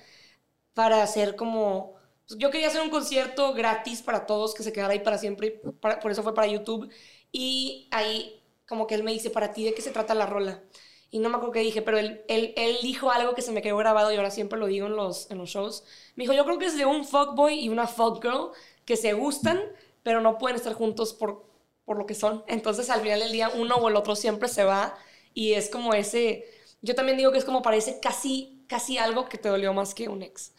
[0.74, 1.94] para hacer como...
[2.26, 5.61] pues, Yo quería hacer un concierto gratis para todos, que se quedara ahí para siempre,
[5.64, 6.90] y para- por eso fue para YouTube.
[7.33, 10.62] Y ahí como que él me dice, para ti, ¿de qué se trata la rola?
[11.11, 13.62] Y no me acuerdo qué dije, pero él, él, él dijo algo que se me
[13.62, 15.85] quedó grabado y ahora siempre lo digo en los, en los shows.
[16.16, 18.51] Me dijo, yo creo que es de un fuckboy y una fuckgirl
[18.85, 19.61] que se gustan,
[20.03, 21.44] pero no pueden estar juntos por,
[21.85, 22.44] por lo que son.
[22.47, 24.97] Entonces al final del día uno o el otro siempre se va
[25.35, 26.44] y es como ese,
[26.83, 30.09] yo también digo que es como parece casi, casi algo que te dolió más que
[30.09, 30.53] un ex.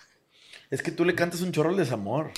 [0.71, 2.31] Es que tú le cantas un chorro al desamor.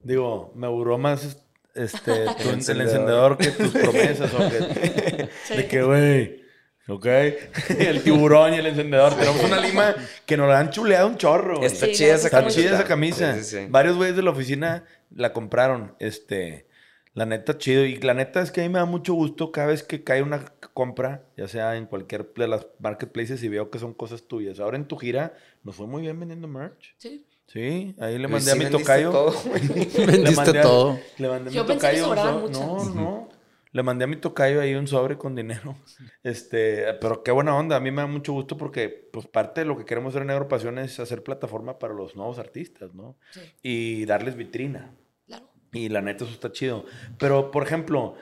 [0.00, 1.38] Digo, me duró más
[1.74, 3.36] este, tu- el, encendedor.
[3.36, 4.32] encendedor que tus promesas.
[4.34, 5.56] o que- Sí.
[5.56, 6.43] De que, güey,
[6.88, 7.06] ok.
[7.78, 9.14] el tiburón y el encendedor.
[9.14, 9.94] Tenemos una lima
[10.26, 11.56] que nos la han chuleado un chorro.
[11.56, 11.66] güey.
[11.66, 12.74] Está Sí, chida esa neta Está chida camisa.
[12.78, 13.34] esa camisa.
[13.36, 13.66] Sí, sí, sí.
[13.70, 15.94] Varios güeyes de la oficina la compraron.
[15.98, 16.66] Este,
[17.14, 17.84] la neta, chido.
[17.84, 20.22] Y la neta es que a mí me da mucho gusto cada vez que cae
[20.22, 24.58] una compra, ya sea en cualquier de las marketplaces y veo que son cosas tuyas.
[24.60, 26.94] Ahora en tu gira nos fue muy bien vendiendo merch.
[26.98, 27.24] Sí.
[27.46, 29.10] Sí, ahí le mandé sí a mi vendiste tocayo.
[29.10, 29.62] todo, güey.
[29.68, 30.98] Le Vendiste mandé a- todo.
[31.18, 32.38] Le mandé a mi Yo pensé que tocayo.
[32.40, 32.58] muchas.
[32.58, 33.28] No, no.
[33.74, 35.76] Le mandé a mi tocayo ahí un sobre con dinero.
[36.22, 37.76] Este, pero qué buena onda.
[37.76, 40.28] A mí me da mucho gusto porque, pues, parte de lo que queremos hacer en
[40.28, 43.18] Negro Pasión es hacer plataforma para los nuevos artistas, ¿no?
[43.32, 43.40] Sí.
[43.62, 44.94] Y darles vitrina.
[45.26, 45.50] Claro.
[45.72, 46.84] Y la neta, eso está chido.
[47.18, 48.14] Pero, por ejemplo,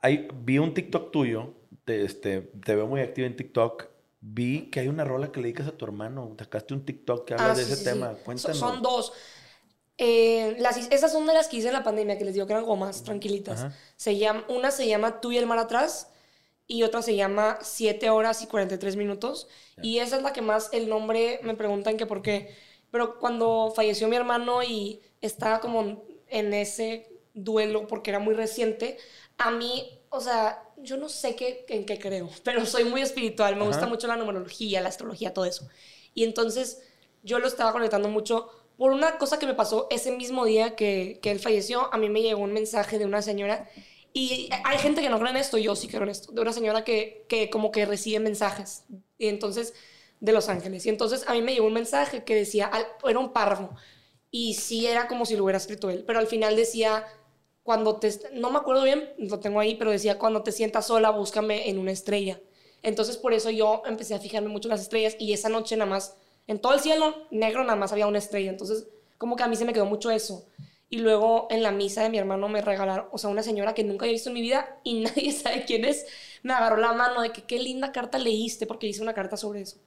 [0.00, 1.54] hay, vi un TikTok tuyo.
[1.84, 3.88] Te, este, te veo muy activo en TikTok.
[4.20, 6.36] Vi que hay una rola que le dedicas a tu hermano.
[6.38, 8.14] Sacaste un TikTok que habla Ah, de sí, ese sí, tema.
[8.24, 8.58] Cuéntanos.
[8.58, 9.12] Son dos.
[10.02, 12.54] Eh, las, esas son de las que hice en la pandemia, que les digo que
[12.54, 13.60] eran más tranquilitas.
[13.60, 13.76] Ajá.
[13.96, 16.08] Se llama, una se llama Tú y el mar atrás
[16.66, 19.46] y otra se llama 7 horas y 43 minutos.
[19.82, 22.56] Y esa es la que más el nombre me preguntan que por qué.
[22.90, 28.96] Pero cuando falleció mi hermano y estaba como en ese duelo porque era muy reciente,
[29.36, 33.56] a mí, o sea, yo no sé qué, en qué creo, pero soy muy espiritual,
[33.56, 33.90] me gusta Ajá.
[33.90, 35.68] mucho la numerología, la astrología, todo eso.
[36.14, 36.82] Y entonces
[37.22, 38.48] yo lo estaba conectando mucho
[38.80, 41.92] por una cosa que me pasó ese mismo día que, que él falleció.
[41.92, 43.68] A mí me llegó un mensaje de una señora
[44.14, 46.54] y hay gente que no cree en esto, yo sí creo en esto, de una
[46.54, 48.84] señora que, que como que recibe mensajes.
[49.18, 49.74] Y entonces,
[50.20, 50.86] de Los Ángeles.
[50.86, 52.70] Y entonces a mí me llegó un mensaje que decía,
[53.06, 53.68] era un párrafo.
[54.30, 57.04] Y sí era como si lo hubiera escrito él, pero al final decía,
[57.62, 61.10] cuando te, no me acuerdo bien, lo tengo ahí, pero decía, cuando te sientas sola,
[61.10, 62.40] búscame en una estrella.
[62.82, 65.90] Entonces por eso yo empecé a fijarme mucho en las estrellas y esa noche nada
[65.90, 66.16] más,
[66.50, 68.50] en todo el cielo negro nada más había una estrella.
[68.50, 68.86] Entonces
[69.18, 70.46] como que a mí se me quedó mucho eso.
[70.88, 73.84] Y luego en la misa de mi hermano me regalaron, o sea, una señora que
[73.84, 76.06] nunca había visto en mi vida y nadie sabe quién es,
[76.42, 79.60] me agarró la mano de que qué linda carta leíste porque hice una carta sobre
[79.62, 79.78] eso.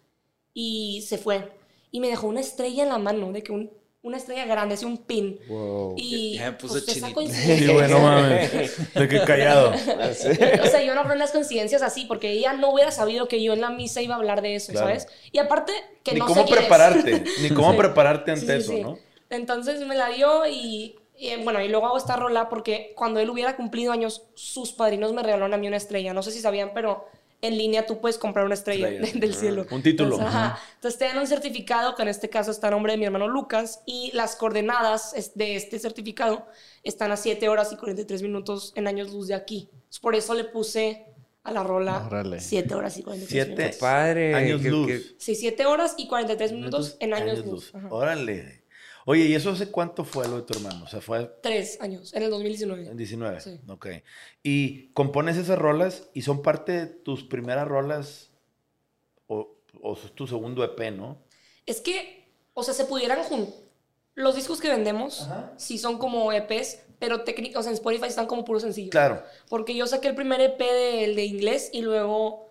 [0.54, 1.52] Y se fue.
[1.92, 3.72] Y me dejó una estrella en la mano, de que un-
[4.04, 5.40] una estrella grande, así un pin.
[5.48, 5.96] Wow.
[5.98, 8.94] Y Ya me puse pues, esa coincidencia- Sí, güey, no mames.
[8.94, 9.72] De que callado.
[9.72, 13.42] o sea, yo no creo en las coincidencias así, porque ella no hubiera sabido que
[13.42, 14.88] yo en la misa iba a hablar de eso, Claro.
[14.88, 15.08] ¿sabes?
[15.32, 15.72] Y aparte,
[16.04, 16.66] que ni no cómo sé quién es.
[16.66, 17.24] prepararte.
[17.42, 17.78] Ni cómo Sí.
[17.78, 18.82] prepararte ante Sí, sí, eso, sí.
[18.82, 18.98] ¿no?
[19.30, 23.30] Entonces me la dio y, y, bueno, y luego hago esta rola porque cuando él
[23.30, 26.14] hubiera cumplido años, sus padrinos me regalaron a mí una estrella.
[26.14, 27.08] No sé si sabían, pero
[27.44, 29.14] en línea tú puedes comprar una estrella, Estrella.
[29.14, 29.66] de- del cielo.
[29.70, 30.16] Un título.
[30.16, 30.60] Entonces, ajá.
[30.76, 33.28] Entonces te dan un certificado que en este caso está a nombre de mi hermano
[33.28, 36.46] Lucas y las coordenadas de este certificado
[36.84, 39.70] están a 7 horas y 43 minutos en años luz de aquí.
[39.72, 41.06] Entonces, por eso le puse
[41.44, 42.40] a la rola Órale.
[42.40, 43.62] 7 horas y 43 Siete.
[43.62, 43.80] minutos.
[43.80, 44.34] Padre.
[44.34, 44.88] Años que- luz.
[44.88, 47.76] que- Sí, 7 horas y 43 minutos en años, luz.
[47.76, 47.88] Ajá.
[47.92, 48.63] Órale.
[49.06, 50.86] Oye, ¿y eso hace cuánto fue lo de tu hermano?
[50.86, 52.88] O sea, fue Tres años, en el 2019.
[52.88, 53.42] en 19.
[53.42, 53.60] Sí.
[53.68, 53.88] Ok.
[54.44, 58.32] Y compones esas rolas y son parte de tus primeras rolas
[59.28, 61.18] o, o es tu segundo EP, ¿no?
[61.66, 63.54] Es que, o sea, se pudieran juntar.
[64.16, 68.28] Los discos que vendemos sí son como EPs, pero técnicos, o sea, en Spotify están
[68.28, 68.92] como puros sencillos.
[68.92, 69.24] Claro.
[69.50, 72.48] Porque yo saqué el primer EP de, el de inglés y luego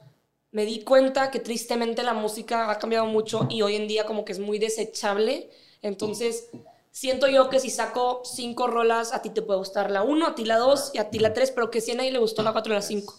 [0.51, 4.25] me di cuenta que tristemente la música ha cambiado mucho y hoy en día como
[4.25, 5.51] que es muy desechable.
[5.83, 6.49] Entonces,
[6.91, 10.35] siento yo que si saco cinco rolas, a ti te puede gustar la uno, a
[10.35, 12.43] ti la dos y a ti la tres, pero que si a nadie le gustó
[12.43, 13.15] la cuatro y la cinco.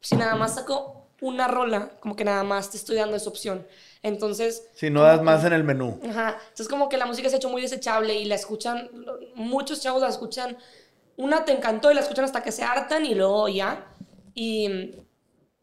[0.00, 3.66] Si nada más saco una rola, como que nada más te estoy dando esa opción.
[4.02, 4.68] Entonces...
[4.74, 5.98] Si no das más en el menú.
[6.08, 6.38] Ajá.
[6.40, 8.90] Entonces como que la música se ha hecho muy desechable y la escuchan,
[9.34, 10.56] muchos chavos la escuchan,
[11.16, 13.92] una te encantó y la escuchan hasta que se hartan y luego ya.
[14.34, 14.92] Y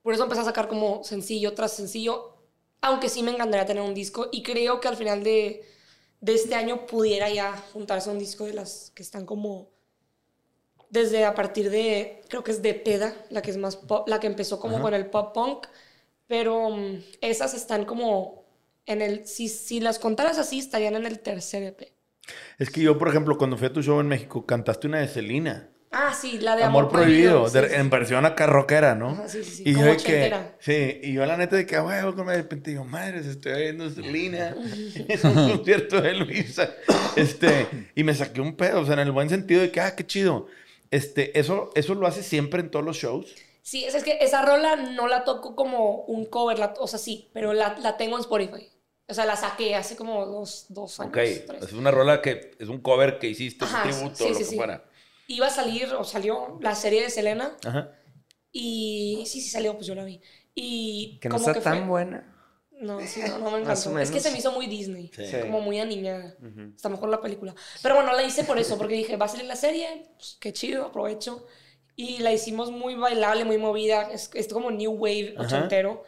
[0.02, 2.36] por eso empecé a sacar como sencillo tras sencillo,
[2.82, 5.66] aunque sí me encantaría tener un disco y creo que al final de,
[6.22, 9.70] de este año pudiera ya juntarse un disco de las que están como
[10.90, 14.20] desde a partir de, creo que es de Peda, la que es más pop, la
[14.20, 14.84] que empezó como Ajá.
[14.84, 15.68] con el pop punk,
[16.28, 18.46] pero mm, esas están como
[18.86, 21.92] en el, si, si las contaras así, estarían en el tercer EP.
[22.58, 25.08] Es que yo, por ejemplo, cuando fui a tu show en México, cantaste una de
[25.08, 25.70] Selena.
[25.98, 27.76] Ah, sí, la de Amor, Amor, Prohibido, sí, de- sí.
[27.76, 29.12] en versión acá rockera, ¿no?
[29.12, 31.66] Ajá, sí, sí, sí, Y yo como de que, sí, y yo la neta de
[31.66, 34.56] que, güey, de repente digo, madre, estoy oyendo Selena
[34.96, 36.70] en un concierto de Luisa.
[37.16, 39.96] Este, y me saqué un pedo, o sea, en el buen sentido de que, ah,
[39.96, 40.48] qué chido.
[40.92, 43.34] Este, eso, eso lo haces siempre en todos los shows.
[43.62, 47.00] Sí, es, es que esa rola no la toco como un cover, la- o sea,
[47.00, 48.70] sí, pero la, la tengo en Spotify.
[49.08, 51.10] O sea, la saqué hace como dos, dos años.
[51.10, 51.64] Ok, tres.
[51.64, 54.40] es una rola que es un cover que hiciste, Ajá, un tributo, sí, lo sí,
[54.40, 54.56] que sí.
[54.58, 54.84] fuera.
[55.28, 57.56] Iba a salir, o salió, la serie de Selena.
[57.66, 57.92] Ajá.
[58.52, 60.22] Y sí, sí salió, pues yo la vi.
[60.54, 62.32] Y Que no como está tan fue- buena.
[62.80, 63.98] No, sí, no, no me encantó.
[64.00, 65.10] Es que se me hizo muy Disney.
[65.16, 65.24] Sí.
[65.42, 66.36] Como muy aniñada.
[66.76, 67.56] Está mejor la película.
[67.82, 70.54] Pero bueno, la hice por eso, porque dije, va a salir la serie, pues, qué
[70.54, 71.46] chido, aprovecho.
[71.96, 74.12] Y la hicimos muy bailable, muy movida.
[74.12, 76.04] Es, es como New Wave ochentero.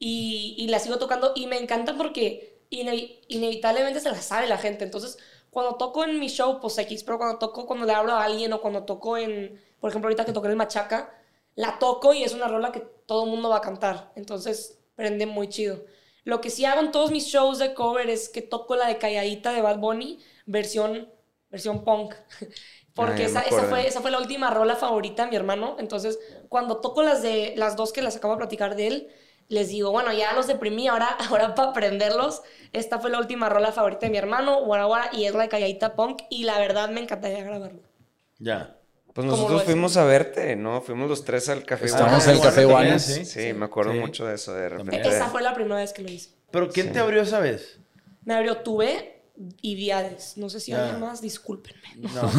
[0.00, 4.58] Y, y la sigo tocando y me encanta porque ine- inevitablemente se la sabe la
[4.58, 4.84] gente.
[4.84, 5.18] Entonces,
[5.50, 8.52] cuando toco en mi show, pues X, pero cuando toco, cuando le hablo a alguien
[8.52, 11.14] o cuando toco en, por ejemplo, ahorita que toqué el Machaca,
[11.54, 14.12] la toco y es una rola que todo el mundo va a cantar.
[14.16, 15.84] Entonces, prende muy chido.
[16.24, 18.98] Lo que sí hago en todos mis shows de cover es que toco la de
[18.98, 21.08] Calladita de Bad Bunny, versión,
[21.50, 22.14] versión punk.
[22.94, 25.36] Porque Ah, ya me esa, esa, fue, esa fue la última rola favorita de mi
[25.36, 25.76] hermano.
[25.78, 29.08] Entonces, cuando toco las de las dos que las acabo de platicar de él,
[29.48, 33.72] les digo, bueno, ya los deprimí, ahora, ahora para aprenderlos, esta fue la última rola
[33.72, 36.90] favorita de mi hermano, Guara Guara, y es la de Calladita Punk, y la verdad
[36.90, 37.80] me encantaría grabarlo.
[38.38, 38.74] Ya.
[39.14, 40.80] Pues ¿Cómo nosotros fuimos a verte, ¿no?
[40.80, 41.86] Fuimos los tres al café.
[41.86, 43.06] Estamos en el Café bueno, Guanes.
[43.06, 43.98] también, Sí, me acuerdo Sí.
[43.98, 44.92] mucho de eso de repente.
[44.92, 45.12] También.
[45.12, 46.30] Esa fue la primera vez que lo hice.
[46.52, 47.80] ¿Pero quién te abrió esa vez?
[48.24, 49.17] Me abrió Tuve
[49.62, 50.34] y Viades.
[50.36, 51.80] No sé si alguien más, discúlpenme.
[52.14, 52.30] No.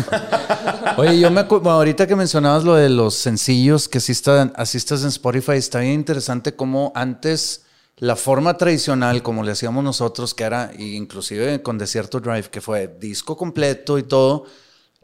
[0.97, 5.03] Oye, yo me acuerdo, ahorita que mencionabas lo de los sencillos que están, así estás
[5.03, 7.63] en Spotify, está bien interesante cómo antes
[7.97, 12.87] la forma tradicional, como le hacíamos nosotros, que era inclusive con Desierto Drive, que fue
[12.99, 14.45] disco completo y todo.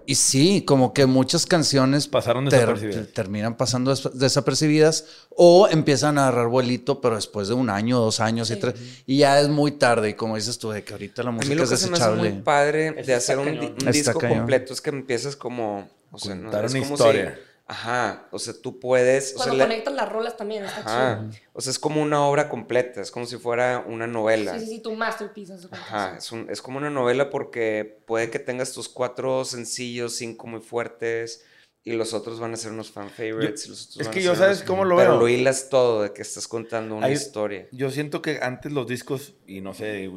[0.08, 3.08] Y sí, como que muchas canciones Pasaron ter- desapercibidas.
[3.14, 8.20] terminan pasando des- desapercibidas o empiezan a agarrar vuelito, pero después de un año, dos
[8.20, 10.10] años y tres, y ya es muy tarde.
[10.10, 11.88] Y como dices tú, de que ahorita la A mí música lo es que se
[11.90, 12.30] me hace desechable.
[12.34, 14.38] muy padre de hacer un, di- un disco cañón.
[14.40, 15.90] completo es que empiezas como...
[16.12, 17.36] O sea, no, es una como historia.
[17.36, 19.34] si- ajá, o sea, tú puedes...
[19.36, 22.26] O sea, Cuando la- conectan las rolas también, está ajá, o sea, es como una
[22.26, 24.52] obra completa, es como si fuera una novela.
[24.54, 24.60] chido.
[24.60, 25.54] Sí, sí, sí, tu masterpiece.
[25.54, 29.46] de cuenta, Ajá, es, un- es como una novela porque puede que tengas tus cuatro
[29.46, 31.44] sencillos, cinco muy fuertes,
[31.88, 33.68] y los otros van a ser unos fan favorites.
[33.68, 35.20] y los otros es van que a yo, ¿sabes unos- cómo lo Pero veo?
[35.20, 37.68] lo hilas todo, de que estás contando una historia.
[37.72, 40.10] Yo siento que antes los discos, y no sé,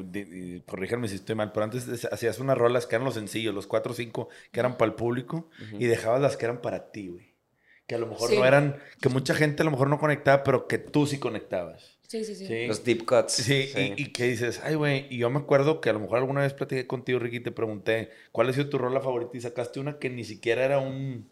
[0.66, 3.66] corríjanme si estoy mal, pero antes es- hacías unas rolas que eran los sencillos, los
[3.66, 7.08] cuatro o cinco que eran para el público, y dejabas las que eran para ti,
[7.08, 7.27] güey.
[7.88, 8.36] Que a lo mejor Sí.
[8.36, 11.98] no eran, que mucha gente a lo mejor no conectaba, pero que tú sí conectabas.
[12.06, 12.46] Sí, sí, sí.
[12.46, 12.66] Sí.
[12.66, 13.32] Los deep cuts.
[13.32, 16.18] Sí, Y, y que dices, ay, güey, y yo me acuerdo que a lo mejor
[16.18, 19.36] alguna vez platiqué contigo, Ricky, y te pregunté, ¿cuál ha sido tu rola favorita?
[19.36, 21.28] Y sacaste una que ni siquiera era un,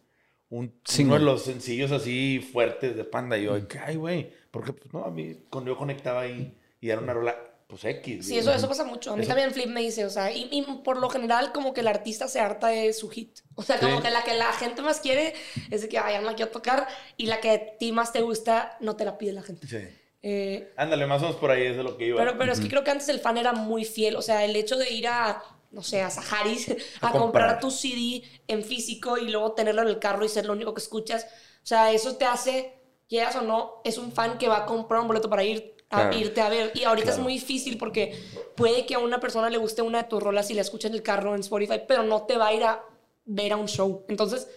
[0.50, 3.38] un uno de los sencillos así fuertes de Panda.
[3.38, 6.90] Y yo, que, ay, güey, porque pues no, a mí, cuando yo conectaba ahí, y
[6.90, 8.24] era una rola, pues X.
[8.26, 8.40] Sí, güey.
[8.40, 9.12] eso, eso pasa mucho.
[9.12, 11.74] A mí Eso- también Flip me dice, o sea, y, y por lo general como
[11.74, 13.40] que el artista se harta de su hit.
[13.56, 14.02] O sea, como Sí.
[14.04, 15.34] que la que la gente más quiere
[15.70, 18.12] es de que, ay, ya no la quiero tocar, y la que a ti más
[18.12, 19.66] te gusta no te la pide la gente.
[19.66, 19.78] Sí.
[20.22, 22.18] Eh, Ándale, más o menos por ahí es de lo que iba.
[22.18, 24.16] pero pero es que creo que antes el fan era muy fiel.
[24.16, 26.68] O sea, el hecho de ir a, no sé, a Saharis
[27.00, 27.20] a, A comprar.
[27.20, 27.60] comprar.
[27.60, 30.80] tu CD en físico y luego tenerlo en el carro y ser lo único que
[30.80, 31.24] escuchas.
[31.62, 32.74] O sea, eso te hace,
[33.08, 35.96] quieras o no, es un fan que va a comprar un boleto para ir a
[36.08, 36.18] Claro.
[36.18, 36.72] irte a ver.
[36.74, 37.18] Y ahorita Claro.
[37.18, 38.18] es muy difícil porque
[38.56, 40.94] puede que a una persona le guste una de tus rolas y la escucha en
[40.94, 42.82] el carro en Spotify, pero no te va a ir a
[43.24, 44.04] ver a un show.
[44.08, 44.48] Entonces,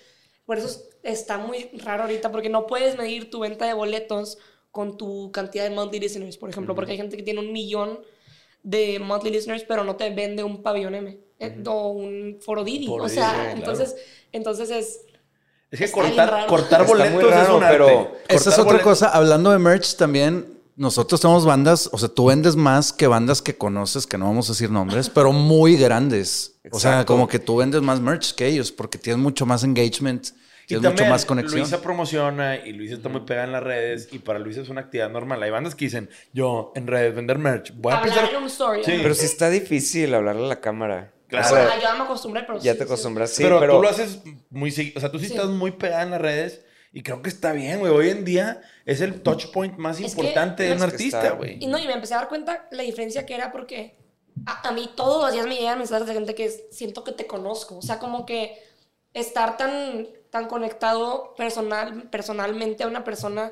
[0.46, 4.38] por eso es- está muy raro ahorita porque no puedes medir tu venta de boletos
[4.72, 8.00] con tu cantidad de monthly listeners, por ejemplo, porque hay gente que tiene un millón
[8.64, 12.88] de monthly listeners, pero no te vende un pabellón M eh, o un foro Didi.
[12.88, 13.50] Foro o Didi, sea, claro.
[13.52, 13.96] entonces,
[14.32, 15.02] entonces es...
[15.72, 17.78] Es que cortar, cortar boletos es raro, un arte.
[17.78, 19.10] pero- Esa es otra boletos- cosa.
[19.10, 23.58] Hablando de merch también, nosotros tenemos bandas, o sea, tú vendes más que bandas que
[23.58, 26.58] conoces, que no vamos a decir nombres, pero muy grandes.
[26.72, 30.28] O sea, como que tú vendes más merch que ellos porque tienes mucho más engagement,
[30.64, 31.60] Y tienes mucho más conexión.
[31.60, 34.80] Luisa promociona y Luisa está muy pegada en las redes y para Luisa es una
[34.80, 35.44] actividad normal.
[35.44, 37.74] Hay bandas que dicen, yo en redes vender merch.
[37.76, 38.82] Voy a en un story.
[38.86, 39.00] Sí.
[39.02, 41.12] Pero sí está difícil hablarle a la cámara.
[41.28, 41.46] Claro.
[41.46, 43.82] O sea, yo ya me acostumbré, pero ya sí, te acostumbras, sí, pero, pero, tú
[43.82, 44.70] lo haces muy.
[44.96, 45.34] O sea, tú sí, Sí.
[45.34, 47.92] estás muy pegada en las redes y creo que está bien, güey.
[47.92, 51.58] Hoy en día es el touch point más Es que- importante de un artista, güey.
[51.64, 53.96] Y no, y me empecé a dar cuenta la diferencia que era porque
[54.46, 57.28] a, a mí todos los días me llegan mensajes de gente que siento que te
[57.28, 57.78] conozco.
[57.78, 58.58] O sea, como que
[59.14, 63.52] estar tan, tan conectado personal, personalmente a una persona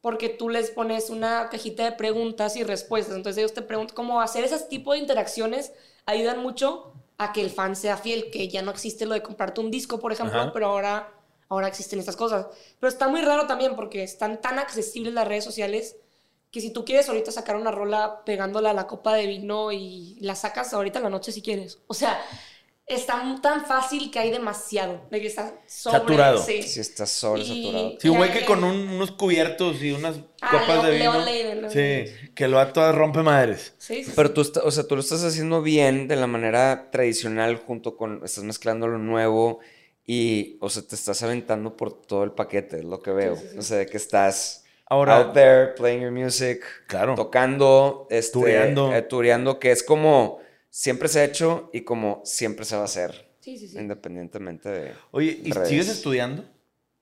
[0.00, 3.16] porque tú les pones una cajita de preguntas y respuestas.
[3.16, 5.72] Entonces ellos te preguntan, como hacer ese tipo de interacciones
[6.04, 9.62] ayudan mucho a que el fan sea fiel, que ya no existe lo de comprarte
[9.62, 10.52] un disco, por ejemplo, Ajá.
[10.52, 11.08] pero ahora,
[11.48, 12.46] ahora existen estas cosas.
[12.80, 15.96] Pero está muy raro también porque están tan accesibles las redes sociales
[16.50, 20.16] que si tú quieres ahorita sacar una rola pegándola a la copa de vino y
[20.20, 21.80] la sacas ahorita en la noche si quieres.
[21.88, 22.20] O sea,
[22.86, 26.38] está tan fácil que hay demasiado, de que está sobre, Saturado.
[26.42, 26.62] Sí.
[26.62, 27.88] Sí, está sobresaturado.
[27.92, 31.12] Y- Sí, un güey que con un- unos cubiertos y unas Ah, copas de Leo-
[31.12, 31.24] vino.
[31.24, 33.74] Leiden, Leon sí, que lo vato rompe madres.
[33.78, 34.34] Sí, sí, Pero sí.
[34.34, 38.20] tú, está- o sea, tú lo estás haciendo bien de la manera tradicional junto con,
[38.24, 39.60] estás mezclando lo nuevo
[40.06, 43.36] y, o sea, te estás aventando por todo el paquete, es lo que veo.
[43.36, 43.58] sí, sí.
[43.58, 47.14] O sea, de que estás Ahora- out there playing your music, Claro.
[47.14, 48.94] tocando, este, Tureando.
[48.94, 50.40] eh, tureando, que es como
[50.70, 53.78] siempre se ha hecho y como siempre se va a hacer, Sí, sí, sí.
[53.78, 54.92] independientemente de...
[55.12, 55.68] Oye, ¿y redes.
[55.68, 56.44] sigues estudiando?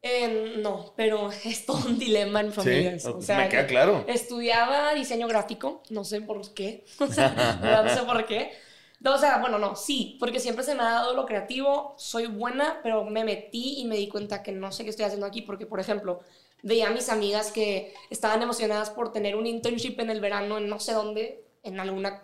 [0.04, 2.98] Eh, no, pero es todo un dilema en familia.
[2.98, 4.04] Sí, o sea, me queda claro.
[4.08, 6.84] Estudiaba diseño gráfico, no sé por qué.
[7.00, 8.50] No sé por qué.
[9.02, 12.26] No, o sea, bueno, no, sí, porque siempre se me ha dado lo creativo, soy
[12.26, 15.42] buena, pero me metí y me di cuenta que no sé qué estoy haciendo aquí,
[15.42, 16.20] porque, por ejemplo,
[16.62, 20.68] veía a mis amigas que estaban emocionadas por tener un internship en el verano en
[20.68, 22.22] no sé dónde, en alguna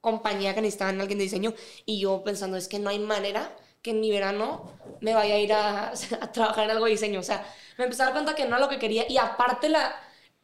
[0.00, 1.54] compañía que necesitaban alguien de diseño,
[1.86, 5.38] y yo pensando, es que no hay manera que en mi verano me vaya a
[5.38, 7.20] ir a, a trabajar en algo de diseño.
[7.20, 7.46] O sea,
[7.78, 9.94] me empecé a dar cuenta que no era lo que quería, y aparte la,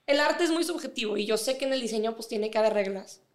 [0.07, 2.59] el arte es muy subjetivo, y yo sé que en el diseño pues tiene que
[2.59, 3.26] haber reglas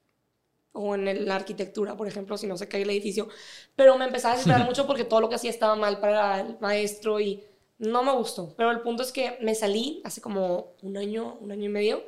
[0.73, 3.27] o en el- la arquitectura, por ejemplo, si no se cae el edificio.
[3.75, 6.57] Pero me empezaba a desesperar mucho porque todo lo que hacía estaba mal para el
[6.59, 7.43] maestro y
[7.79, 8.53] no me gustó.
[8.57, 12.03] Pero el punto es que me salí hace como un año, un año y medio.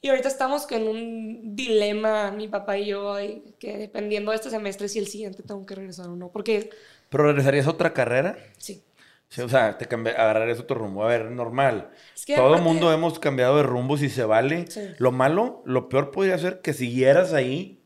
[0.00, 3.16] Y ahorita estamos en un dilema, mi papá y yo,
[3.58, 6.28] que dependiendo de este semestre si el siguiente tengo que regresar o no.
[6.30, 6.70] Porque,
[7.08, 8.36] ¿Pero regresarías a otra carrera?
[8.58, 8.82] sí.
[9.30, 11.04] Sí, o sea, te agarrarías otro rumbo.
[11.04, 11.90] A ver, normal.
[12.14, 14.64] Es que Todo el aparte- mundo hemos cambiado de rumbo si se vale.
[14.70, 14.80] Sí.
[14.96, 17.77] Lo malo, lo peor podría ser que siguieras ahí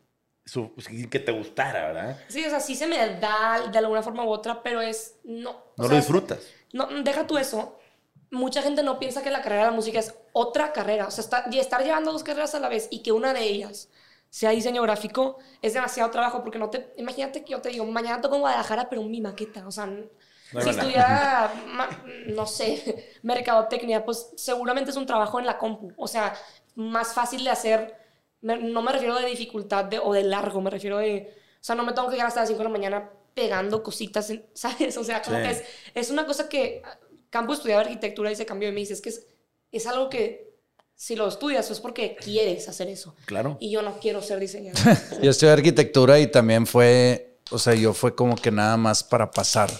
[0.44, 2.18] su- sin que te gustara, ¿verdad?
[2.28, 5.16] Sí, o sea, sí se me da de alguna forma u otra, pero es...
[5.24, 6.40] No, No lo sea, disfrutas.
[6.72, 7.78] No, deja tú eso.
[8.30, 11.06] Mucha gente no piensa que la carrera de la música es otra carrera.
[11.06, 13.42] O sea, está- y estar llevando dos carreras a la vez y que una de
[13.44, 13.90] ellas
[14.30, 16.92] sea diseño gráfico es demasiado trabajo porque no te...
[16.96, 19.66] Imagínate que yo te digo, mañana toco en Guadalajara, pero mi maqueta.
[19.66, 21.52] O sea, No si estudiara,
[22.28, 25.92] no sé, mercadotecnia, pues seguramente es un trabajo en la compu.
[25.96, 26.34] O sea,
[26.74, 28.01] más fácil de hacer.
[28.42, 31.34] Me- no me refiero de dificultad de, o de largo, me refiero de...
[31.60, 34.28] O sea, no me tengo que quedar hasta las 5 de la mañana pegando cositas,
[34.30, 34.96] en- ¿sabes?
[34.96, 35.42] O sea, como Sí.
[35.44, 35.62] que es,
[35.94, 36.82] es una cosa que
[37.30, 39.26] Campo estudiaba arquitectura y se cambió y me dice, es que es,
[39.70, 40.52] es algo que
[40.94, 43.16] si lo estudias es porque quieres hacer eso.
[43.24, 43.56] Claro.
[43.58, 44.80] Y yo no quiero ser diseñador.
[45.22, 49.30] Yo estudié arquitectura y también fue, o sea, yo fue como que nada más para
[49.30, 49.70] pasar.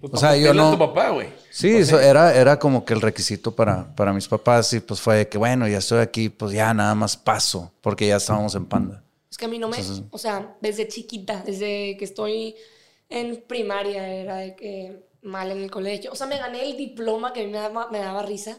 [0.00, 1.28] Pues O sea, yo no- tu papá, güey.
[1.58, 5.16] Sí, eso era, era como que el requisito para, para mis papás y pues fue
[5.16, 8.66] de que, bueno, ya estoy aquí, pues ya nada más paso, porque ya estábamos en
[8.66, 9.02] Panda.
[9.28, 12.54] Es que a mí no me, Entonces- o sea, desde chiquita, desde que estoy
[13.08, 16.12] en primaria, era de que mal en el colegio.
[16.12, 18.56] O sea, me gané el diploma que a mí me daba, me daba risa.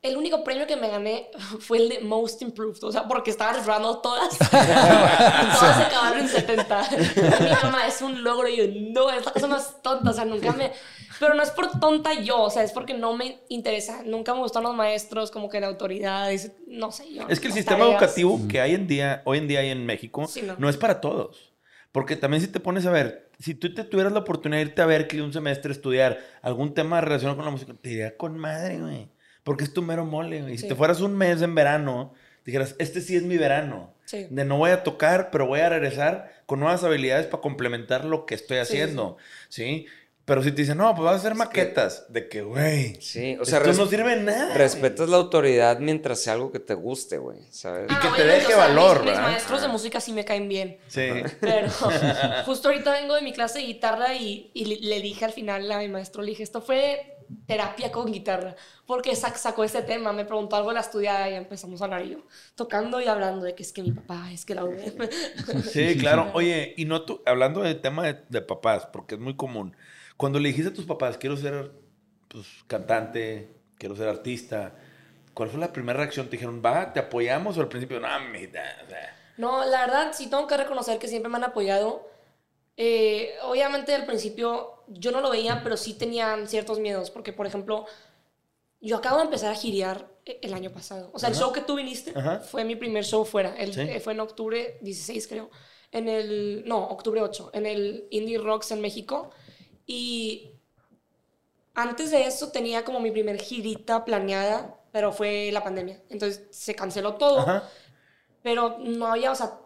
[0.00, 3.52] El único premio que me gané fue el de Most Improved, o sea, porque estaba
[3.52, 4.38] reprobando todas.
[4.38, 6.88] todas se acabaron en 70.
[7.40, 10.24] Mi mamá es un logro y yo, no, es la cosa más tonta, o sea,
[10.24, 10.72] nunca me...
[11.20, 14.02] Pero no es por tonta yo, o sea, es porque no me interesa.
[14.04, 17.26] Nunca me gustaron los maestros, como que la autoridad, y- no sé yo.
[17.28, 18.00] Es que el sistema tareas.
[18.02, 20.54] educativo que hay en día, hoy en día hay en México, Sí, no.
[20.58, 20.68] no.
[20.68, 21.52] es para todos.
[21.92, 24.82] Porque también si te pones a ver, si tú te tuvieras la oportunidad de irte
[24.82, 28.36] a Berkeley un semestre a estudiar algún tema relacionado con la música, te iría con
[28.38, 29.08] madre, güey.
[29.44, 30.56] Porque es tu mero mole, güey.
[30.58, 30.68] Si Sí.
[30.68, 32.12] te fueras un mes en verano,
[32.44, 33.94] dijeras, este sí es mi verano.
[34.04, 34.26] Sí.
[34.30, 38.26] De no voy a tocar, pero voy a regresar con nuevas habilidades para complementar lo
[38.26, 39.16] que estoy Sí, sí, haciendo.
[39.48, 39.86] ¿Sí?
[40.26, 42.04] Pero si te dicen, no, pues vas a hacer maquetas.
[42.12, 43.00] De que, güey.
[43.00, 44.54] Sí, o sea, esto no sirve de nada.
[44.54, 47.84] respetas la autoridad mientras sea algo que te guste, güey, ¿sabes?
[47.84, 50.24] Y que te obviamente, deje o sea, valor, mis, mis maestros de música sí me
[50.24, 50.78] caen bien.
[50.88, 51.08] Sí.
[51.40, 51.68] Pero
[52.44, 55.78] justo ahorita vengo de mi clase de guitarra y, y le, dije al final a
[55.78, 57.14] mi maestro, le dije, esto fue
[57.46, 61.34] terapia con guitarra, porque sac- sacó este tema, me preguntó algo de la estudiada y
[61.34, 62.18] empezamos a hablar y yo,
[62.56, 65.08] tocando y hablando de que es que mi papá, es que la UVM.
[65.70, 66.30] Sí, claro.
[66.34, 69.76] Oye, y no tú, hablando del tema de, de papás, porque es muy común.
[70.16, 71.72] Cuando le dijiste a tus papás, quiero ser
[72.28, 74.74] pues, cantante, quiero ser artista,
[75.34, 76.26] ¿cuál fue la primera reacción?
[76.26, 77.56] ¿Te dijeron, va, te apoyamos?
[77.58, 81.08] O al principio, no, mijita, o sea, No, la verdad sí tengo que reconocer que
[81.08, 82.08] siempre me han apoyado.
[82.78, 87.46] Eh, obviamente al principio yo no lo veía, pero sí tenían ciertos miedos, porque por
[87.46, 87.86] ejemplo,
[88.80, 91.10] yo acabo de empezar a girear e- el año pasado.
[91.12, 92.40] O sea, el show que tú viniste Ajá.
[92.40, 93.54] fue mi primer show fuera.
[93.56, 93.80] El, Sí.
[93.80, 95.50] eh, fue en octubre 16, creo.
[95.92, 99.30] En el, no, octubre 8, en el Indie Rocks en México.
[99.86, 100.50] Y
[101.74, 106.00] antes de eso tenía como mi primer girita planeada, pero fue la pandemia.
[106.10, 107.40] Entonces se canceló todo.
[107.40, 107.68] Ajá.
[108.42, 109.58] Pero no había, o sea,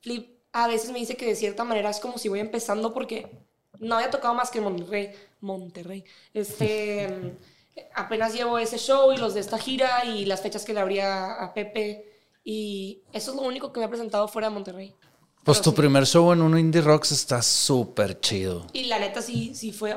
[0.00, 3.28] Flip a veces me dice que de cierta manera es como si voy empezando porque
[3.80, 5.10] no había tocado más que Monterrey.
[5.40, 6.04] Monterrey.
[6.32, 7.36] Este,
[7.94, 11.34] apenas llevo ese show y los de esta gira y las fechas que le abría
[11.34, 12.08] a Pepe.
[12.44, 14.94] Y eso es lo único que me ha presentado fuera de Monterrey.
[15.44, 15.76] Pues tu sí.
[15.76, 18.66] primer show en un Indie Rocks está súper chido.
[18.72, 19.94] Y la neta sí, sí fue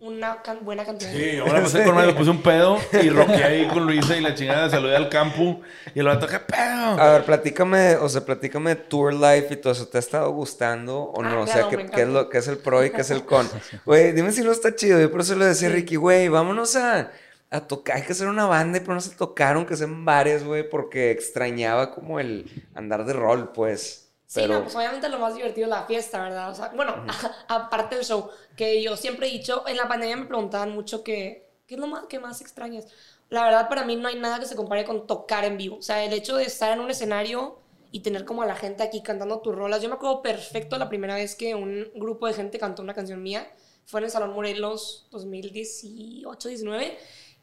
[0.00, 1.10] una can- buena cantidad.
[1.10, 4.34] Sí, la pasé con Mario, puse un pedo y roqué ahí con Luisa y la
[4.34, 5.60] chingada, saludé al campo
[5.94, 7.00] y el vato, ¿qué pedo?
[7.00, 9.88] A ver, platícame, o sea, platícame Tour Life y todo eso.
[9.88, 11.40] ¿Te ha estado gustando o Ah, no?
[11.42, 13.24] o sea, claro, ¿qué, qué es lo, qué es el pro y qué es el
[13.24, 13.48] con?
[13.86, 15.00] Güey, dime si no está chido.
[15.00, 17.10] Yo por eso le decía a Ricky, güey, vámonos a,
[17.50, 17.96] a tocar.
[17.96, 21.94] Hay que hacer una banda y ponernos a tocar, aunque sean bares, güey, porque extrañaba
[21.94, 24.07] como el andar de rol, pues.
[24.28, 26.50] Sí, Pero, no, pues obviamente lo más divertido es la fiesta, ¿verdad?
[26.50, 26.94] O sea, bueno,
[27.48, 31.50] aparte del show, que yo siempre he dicho, en la pandemia me preguntaban mucho que,
[31.66, 32.86] ¿qué es lo más, que más extrañas?
[33.30, 35.76] La verdad, para mí no hay nada que se compare con tocar en vivo.
[35.78, 37.58] O sea, el hecho de estar en un escenario
[37.90, 39.82] y tener como a la gente aquí cantando tus rolas.
[39.82, 43.22] Yo me acuerdo perfecto la primera vez que un grupo de gente cantó una canción
[43.22, 43.50] mía.
[43.86, 46.96] Fue en el Salón Morelos 2018-19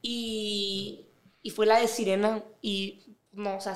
[0.04, 1.08] y,
[1.42, 2.44] y fue la de Sirena.
[2.62, 3.76] Y no, o sea,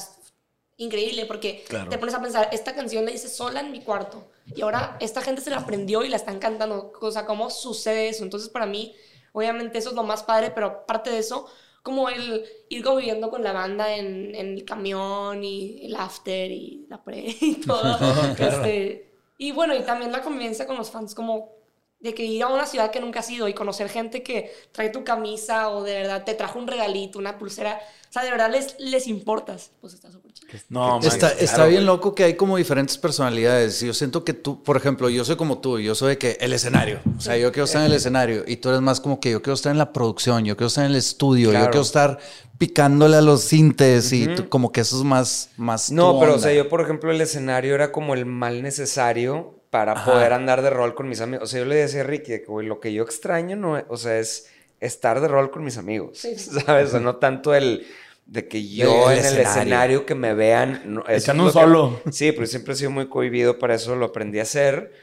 [0.80, 1.90] increíble porque Claro.
[1.90, 5.22] te pones a pensar, esta canción la hice sola en mi cuarto y ahora esta
[5.22, 6.92] gente se la aprendió y la están cantando.
[7.00, 8.24] O sea, ¿cómo sucede eso?
[8.24, 8.96] Entonces, para mí,
[9.34, 11.48] obviamente eso es lo más padre, pero aparte de eso,
[11.84, 16.86] como el ir conviviendo con la banda en, en el camión y el after y
[16.90, 17.98] la pre y todo.
[18.40, 21.60] este, y bueno, y también la convivencia con los fans, como
[22.00, 24.90] de que ir a una ciudad que nunca has ido y conocer gente que trae
[24.90, 27.82] tu camisa o de verdad te trajo un regalito, una pulsera.
[28.10, 29.70] O sea, de verdad les, les importas.
[29.82, 30.50] Pues está súper chido.
[30.70, 31.86] No, man, Está, claro, está bien güey.
[31.86, 33.82] loco que hay como diferentes personalidades.
[33.82, 36.54] Yo siento que tú, por ejemplo, yo soy como tú, yo soy de que el
[36.54, 37.02] escenario.
[37.18, 39.42] O sea, yo quiero estar en el escenario y tú eres más como que yo
[39.44, 41.66] quiero estar en la producción, yo quiero estar en el estudio, Claro.
[41.66, 42.18] yo quiero estar
[42.58, 46.36] picándole a los sintes y tú- como que eso es más, más no, tu pero
[46.36, 50.64] o sea, yo, por ejemplo, el escenario era como el mal necesario para poder andar
[50.64, 51.44] de rol con mis amigos.
[51.44, 53.98] O sea, yo le decía a Ricky que, güey, lo que yo extraño, no, o
[53.98, 54.48] sea, es
[54.80, 56.18] estar de rol con mis amigos.
[56.18, 56.60] Sí, sí.
[56.66, 56.94] ¿Sabes?
[56.94, 57.86] O no tanto el
[58.26, 59.50] de que yo El en el escenario.
[59.50, 60.82] escenario que me vean.
[60.86, 62.02] no, Echando un que- solo.
[62.12, 64.94] Sí, pero siempre he sido muy cohibido para eso, lo aprendí a hacer.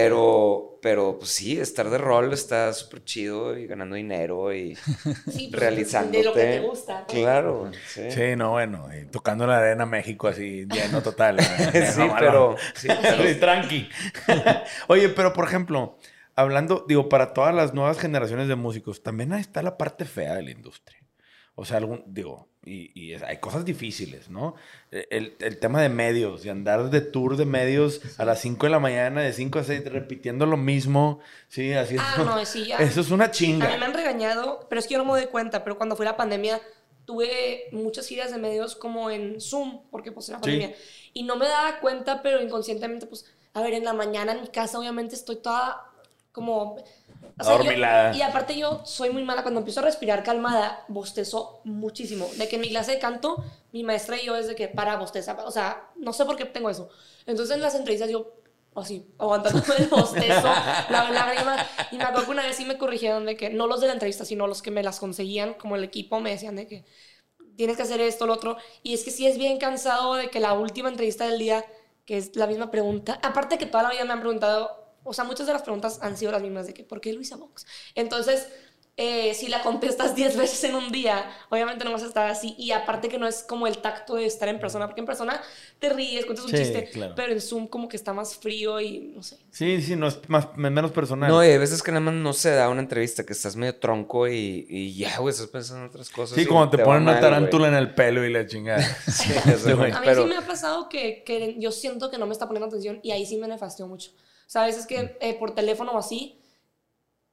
[0.00, 4.74] Pero, pero pues sí, estar de rol está súper chido y ganando dinero y
[5.32, 6.18] Sí, pues, realizándote.
[6.18, 7.00] De lo que te gusta.
[7.02, 7.06] ¿no?
[7.06, 8.10] Claro, sí.
[8.10, 11.38] Sí, no, bueno, y tocando la arena México así, lleno total.
[11.72, 11.88] ¿eh?
[11.94, 12.88] Sí, No, pero- Sí,
[13.28, 13.88] sí, tranqui.
[14.88, 15.96] Oye, pero por ejemplo,
[16.36, 20.34] hablando, digo, para todas las nuevas generaciones de músicos, también ahí está la parte fea
[20.36, 20.98] de la industria.
[21.58, 24.54] O sea, algún, digo, y, y es- hay cosas difíciles, ¿no?
[24.90, 28.66] Eh, El, el tema de medios, de andar de tour de medios a las 5
[28.66, 32.66] de la mañana, de 5 a 6, repitiendo lo mismo, sí, así Ah, no, sí,
[32.66, 32.76] ya.
[32.76, 33.74] Eso es una A mí chinga.
[33.78, 36.16] me han regañado, pero es que yo no me doy cuenta, pero cuando fue la
[36.18, 36.60] pandemia
[37.06, 40.42] tuve muchas giras de medios como en Zoom, porque pues era Sí.
[40.42, 40.74] pandemia.
[41.14, 43.24] Y no me daba cuenta, pero inconscientemente, pues,
[43.54, 45.90] a ver, en la mañana en mi casa obviamente estoy toda
[46.36, 46.76] como...
[47.38, 47.70] o sea, yo-
[48.12, 52.28] y aparte yo soy muy mala, cuando empiezo a respirar calmada, bostezo muchísimo.
[52.36, 54.96] De que en mi clase de canto, mi maestra y yo es de que para
[54.96, 56.88] bosteza, o sea, no sé por qué tengo eso.
[57.26, 58.32] Entonces en las entrevistas yo
[58.74, 60.48] así, aguantando el bostezo,
[60.90, 61.56] la lágrima.
[61.90, 63.94] Y me acuerdo que una vez sí me corrigieron de que no los de la
[63.94, 66.84] entrevista, sino los que me las conseguían, como el equipo, me decían de que
[67.56, 68.56] tienes que hacer esto, lo otro.
[68.82, 71.64] Y es que sí es bien cansado de que la última entrevista del día,
[72.04, 75.24] que es la misma pregunta, aparte que toda la vida me han preguntado, o sea,
[75.24, 77.66] muchas de las preguntas han sido las mismas de que, ¿por qué Luisa Vox?
[77.94, 78.48] Entonces,
[78.98, 82.54] eh, si la contestas 10 veces en un día, obviamente no vas a estar así.
[82.58, 85.38] Y aparte que no es como el tacto de estar en persona, porque en persona
[85.78, 87.12] te ríes, cuentas un Sí, chiste, claro.
[87.14, 89.36] pero en Zoom como que está más frío y no sé.
[89.50, 91.28] Sí, sí, no es más, menos personal.
[91.30, 93.76] No, y hay veces que nada más no se da una entrevista, que estás medio
[93.78, 96.34] tronco y, y ya, güey, estás pensando en otras cosas.
[96.36, 98.82] sí, y como te, va ponen una mal, tarántula en el pelo y la chingada.
[99.06, 99.72] Sí, eso.
[99.72, 102.46] A mí pero- sí me ha pasado que, que yo siento que no me está
[102.46, 104.12] poniendo atención y ahí sí me nefastió mucho.
[104.46, 106.40] O sea, a veces que eh, por teléfono o así,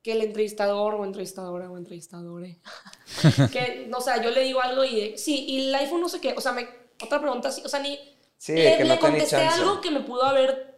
[0.01, 2.59] que el entrevistador o entrevistadora o entrevistadore,
[3.51, 6.09] que, no, o sea, yo le digo algo y, de, sí, y el iPhone no
[6.09, 6.67] sé qué, o sea, me,
[7.01, 7.97] otra pregunta, sí, o sea, ni,
[8.37, 10.73] Sí, le, que le no te ni contesté algo que me pudo haber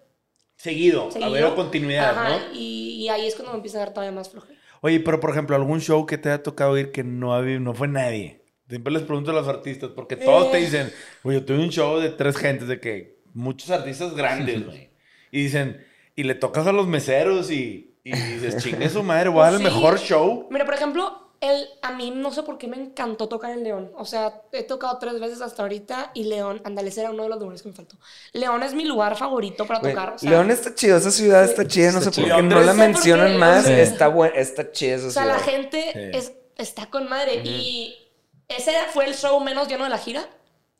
[0.58, 1.32] Seguido, seguido.
[1.32, 2.54] ver continuidad, Ajá, ¿no?
[2.54, 4.60] Y, y ahí es cuando me empieza a dar todavía más flojera.
[4.82, 7.74] Oye, pero por ejemplo, algún show que te haya tocado ir que no, había, no
[7.74, 8.44] fue nadie.
[8.70, 10.62] Siempre les pregunto a los artistas, porque todos te Eh.
[10.62, 14.92] dicen, oye, yo tuve un show de tres gentes, de que muchos artistas grandes, güey.
[15.32, 15.85] Y dicen,
[16.16, 19.54] y le tocas a los meseros y, y dices, chingue su madre, voy a dar
[19.54, 19.64] el Sí.
[19.66, 20.48] mejor show.
[20.50, 23.92] Mira, por ejemplo, el, a mí no sé por qué me encantó tocar en León.
[23.98, 27.40] O sea, he tocado tres veces hasta ahorita y León, Andales era uno de los
[27.40, 27.98] lugares que me faltó.
[28.34, 30.14] León es mi lugar favorito para tocar.
[30.16, 32.36] o sea, León está chido, esa ciudad está chida, no sé Está por chido.
[32.38, 33.74] qué no la mencionan más, Sí.
[33.74, 35.38] está buen, está chida esa O sea, ciudad.
[35.38, 36.18] la gente Sí.
[36.18, 37.42] es, está con madre.
[37.44, 37.96] Y
[38.48, 40.28] ese fue el show menos lleno de la gira.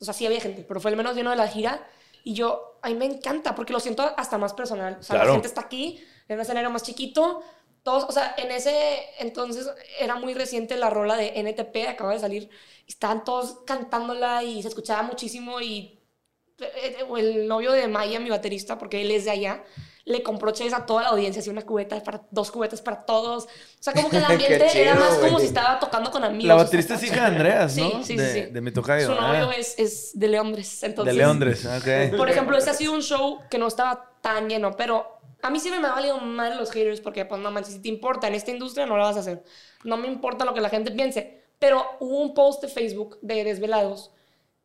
[0.00, 1.86] O sea, sí había gente, pero fue el menos lleno de la gira.
[2.24, 4.96] Y yo, a mí me encanta porque lo siento hasta más personal.
[5.00, 5.28] O sea, Claro.
[5.28, 7.42] la gente está aquí, en un escenario más chiquito.
[7.82, 9.68] Todos, o sea, en ese entonces
[10.00, 12.50] era muy reciente la rola de NTP, acaba de salir.
[12.86, 16.00] Estaban todos cantándola y se escuchaba muchísimo y
[16.58, 19.64] eh, eh, el novio de Maya, mi baterista, porque él es de allá,
[20.06, 23.44] le compró cheves a toda la audiencia, así una cubeta para dos cubetas para todos.
[23.44, 23.48] O
[23.80, 25.40] sea, como que el ambiente era chido, más como güey.
[25.42, 26.46] si estaba tocando con amigos.
[26.48, 27.26] La baterista es hija de.
[27.36, 28.02] Andreas, Sí, ¿no?
[28.04, 28.50] sí, de, sí, sí.
[28.52, 29.06] de mi tocayo.
[29.08, 31.14] Su novio Ah, es, es de Londres, entonces.
[31.14, 32.16] de Londres, ok.
[32.16, 35.58] Por ejemplo, ese ha sido un show que no estaba tan lleno, pero a mí
[35.60, 38.34] siempre me ha valido mal los haters porque, pues, no manches, si te importa en
[38.34, 39.42] esta industria, no lo vas a hacer.
[39.84, 41.42] No me importa lo que la gente piense.
[41.58, 44.12] Pero hubo un post de Facebook de Desvelados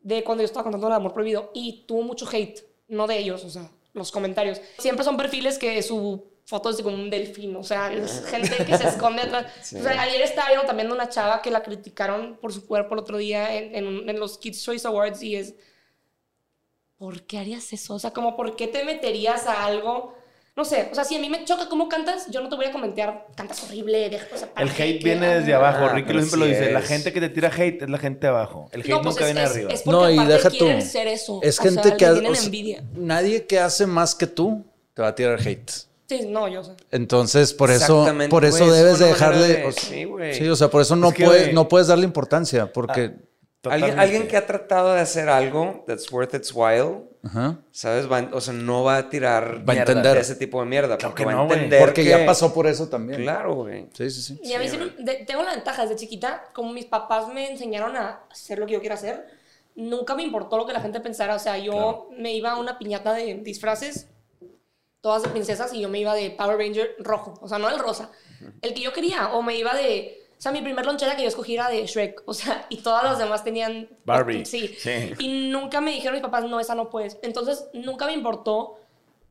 [0.02, 3.44] de cuando yo estaba contando el amor prohibido y tuvo mucho hate, no de ellos,
[3.46, 4.62] o sea, los comentarios.
[4.78, 8.78] Siempre son perfiles que su foto es como un delfín, o sea, es gente que
[8.78, 9.46] se esconde atrás.
[9.78, 12.94] O sea, ayer estaba viendo también de una chava que la criticaron por su cuerpo
[12.96, 15.56] el otro día en, en- en los Kids Choice Awards y es,
[16.98, 17.96] ¿por qué harías eso?
[17.96, 20.16] O sea, como, ¿por qué te meterías a algo?
[20.56, 22.66] No sé, o sea, si a mí me choca cómo cantas, yo no te voy
[22.66, 25.86] a comentar, cantas horrible, de, o sea, ¿para El hate viene desde abajo.
[25.86, 26.72] Ah, Ricky lo siempre lo dice.
[26.74, 28.68] La gente que te tira hate es la gente de abajo.
[28.74, 29.72] El hate No, pues nunca es, viene es- arriba.
[29.72, 30.58] es porque No, y deja tú.
[30.58, 31.40] quieren ser eso.
[31.42, 32.84] Es O gente sea, que tienen o sea, envidia.
[32.96, 35.72] nadie que hace más que tú te va a tirar hate.
[36.10, 36.74] Sí, no, yo sé.
[36.92, 39.48] Entonces, por eso, por eso debes dejarle.
[39.48, 40.36] de- o sea, sí, güey.
[40.36, 43.02] sí, o sea, por eso no, Es que, puedes, no puedes darle importancia, porque.
[43.02, 43.22] Alguien,
[43.62, 44.00] Totalmente.
[44.02, 47.60] alguien que ha tratado de hacer algo that's worth its while, Ajá.
[47.72, 48.12] ¿sabes?
[48.12, 50.16] Va- o sea, no va a tirar Va a mierda entender.
[50.16, 50.98] de ese tipo de mierda.
[50.98, 53.22] Claro porque que va no, a entender Porque ya que- pasó por eso también.
[53.22, 53.88] Claro, güey.
[53.94, 54.42] Sí, sí, sí.
[54.44, 57.96] Y a mí siempre- de- tengo la ventaja desde chiquita, como mis papás me enseñaron
[57.96, 59.26] a hacer lo que yo quiero hacer,
[59.76, 61.36] nunca me importó lo que la gente pensara.
[61.36, 64.08] O sea, yo me iba a una piñata de disfraces,
[65.02, 67.80] todas de princesas, y yo me iba de Power Ranger rojo, o sea, no el
[67.80, 68.12] rosa,
[68.62, 70.21] el que yo quería, o me iba de...
[70.42, 73.04] O sea, mi primer lonchera que yo escogí era de Shrek, o sea, y todas
[73.04, 73.88] las demás tenían...
[74.06, 74.44] Barbie.
[74.44, 74.76] Sí.
[74.80, 75.14] Sí.
[75.20, 77.20] Y nunca me dijeron mis papás, no, esa no puedes.
[77.22, 78.80] Entonces, nunca me importó,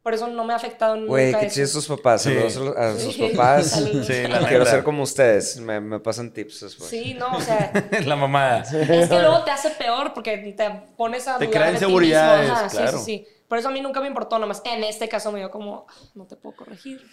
[0.04, 2.22] por eso no me ha afectado nunca Güey, qué chidos sus papás.
[2.22, 2.32] Sí.
[2.48, 3.28] Saludos a sus Sí.
[3.34, 3.72] papás.
[4.06, 5.58] Sí, la Quiero ser como ustedes.
[5.58, 6.88] Me, me pasan tips después.
[6.88, 7.72] Sí, no, o sea...
[8.06, 8.60] la mamada.
[8.60, 11.84] Es que luego te hace peor porque te pones a Te dudar crea de ti
[11.86, 12.50] inseguridades.
[12.50, 12.98] Ajá, claro.
[12.98, 13.26] Sí, sí, sí.
[13.48, 15.92] Por eso a mí nunca me importó, nomás en este caso me dio como, "Ah,
[16.14, 17.04] no te puedo corregir.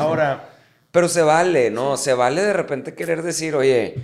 [0.00, 0.50] Ahora,
[0.94, 1.96] Pero se vale, ¿no?
[1.96, 3.96] Se vale de repente querer decir, oye,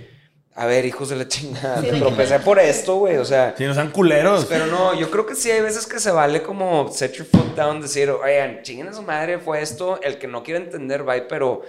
[0.55, 3.15] a ver, hijos de la chingada, Sí, me tropecé por esto, güey.
[3.15, 4.45] O sea, si no sean culeros.
[4.45, 7.55] pero no, yo creo que sí hay veces que se vale como set your foot
[7.55, 10.01] down, decir, oigan, chinguen a su madre, fue esto.
[10.01, 11.61] El que no quiere entender, bye, pero.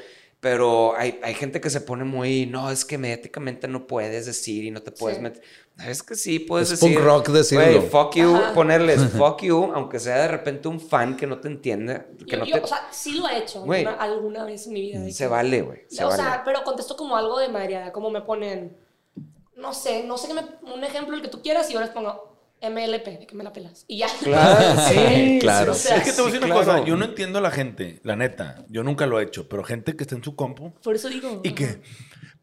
[0.42, 4.64] Pero hay, hay gente que se pone muy, no, es que mediáticamente no puedes decir
[4.64, 5.22] y no te puedes Sí.
[5.22, 5.40] meter.
[5.86, 6.96] Es que sí, puedes Es decir.
[6.96, 7.64] punk rock decirlo.
[7.64, 8.52] "Güey, fuck you, Ajá.
[8.52, 12.06] ponerles fuck you, aunque sea de repente un fan que no te entiende.
[12.26, 13.84] Que Yo, no yo, te, o sea, sí lo he hecho Güey.
[13.84, 15.10] alguna, alguna vez en mi vida.
[15.12, 15.84] se que- vale, güey.
[15.88, 16.20] Se o vale.
[16.20, 18.76] sea, pero contesto como algo de madreada, como me ponen,
[19.54, 20.42] no sé, no sé qué me,
[20.74, 22.31] un ejemplo el que tú quieras y yo les pongo
[22.62, 23.84] MLP, de que me la pelas.
[23.88, 24.06] Y ya.
[24.22, 25.72] Claro, sí, Claro.
[25.72, 26.72] O sea, es que te voy a sí, decir una claro.
[26.78, 26.84] cosa.
[26.86, 28.64] Yo no entiendo a la gente, la neta.
[28.68, 29.48] Yo nunca lo he hecho.
[29.48, 31.40] Pero gente que está en su compu Por eso digo.
[31.42, 31.82] y que,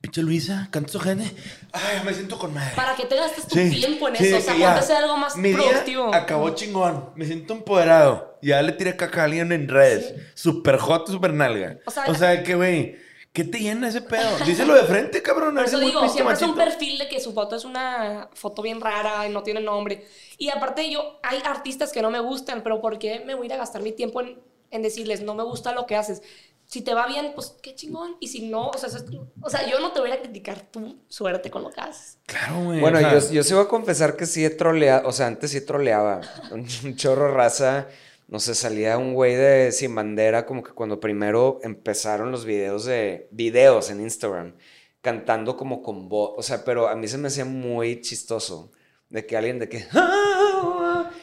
[0.01, 1.25] pinche Luisa, canta su gente.
[1.71, 2.73] Ay, me siento con madre.
[2.75, 4.37] Para que te gastes tu Sí, tiempo en sí, eso.
[4.37, 6.13] O sea, ponte hacer algo más mi día productivo.
[6.13, 7.11] acabó chingón.
[7.15, 8.37] Me siento empoderado.
[8.41, 10.13] Ya le tiré caca a alguien en redes.
[10.33, 11.77] Super hot, super nalga.
[11.85, 12.97] O O sea, sea, que, güey,
[13.33, 14.37] ¿qué te llena ese pedo?
[14.45, 15.55] Díselo de frente, cabrón.
[15.55, 16.65] Por eso digo, siempre es un machito.
[16.65, 20.05] perfil de que su foto es una foto bien rara y no tiene nombre.
[20.37, 23.45] Y aparte yo, hay artistas que no me gustan, pero ¿por qué me voy a
[23.47, 24.39] ir a gastar mi tiempo en,
[24.71, 26.21] en decirles, no me gusta lo que haces?
[26.65, 28.15] Si te va bien, pues qué chingón.
[28.19, 29.05] Y si no, o sea, es-
[29.41, 32.19] o sea yo no te voy a criticar tu suerte con lo que haces.
[32.27, 32.79] Claro, güey.
[32.79, 35.25] Bueno, o sea, yo, yo sí voy a confesar que sí he troleado, o sea,
[35.27, 36.21] antes sí troleaba.
[36.51, 37.87] Un chorro raza,
[38.29, 42.85] no sé, salía un güey de Sin Bandera, como que cuando primero empezaron los videos
[42.85, 44.53] de videos en Instagram,
[45.01, 48.71] cantando como con voz, o sea, pero a mí se me hacía muy chistoso,
[49.09, 49.85] de que alguien de que...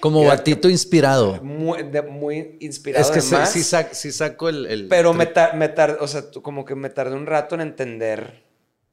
[0.00, 1.42] Como Era batito inspirado.
[1.42, 3.04] Muy, de- muy inspirado.
[3.04, 4.66] Es que sí, además, sí, sac- sí saco el.
[4.66, 7.62] el- pero me, tar- me tar- o sea, como que me tardé un rato en
[7.62, 8.44] entender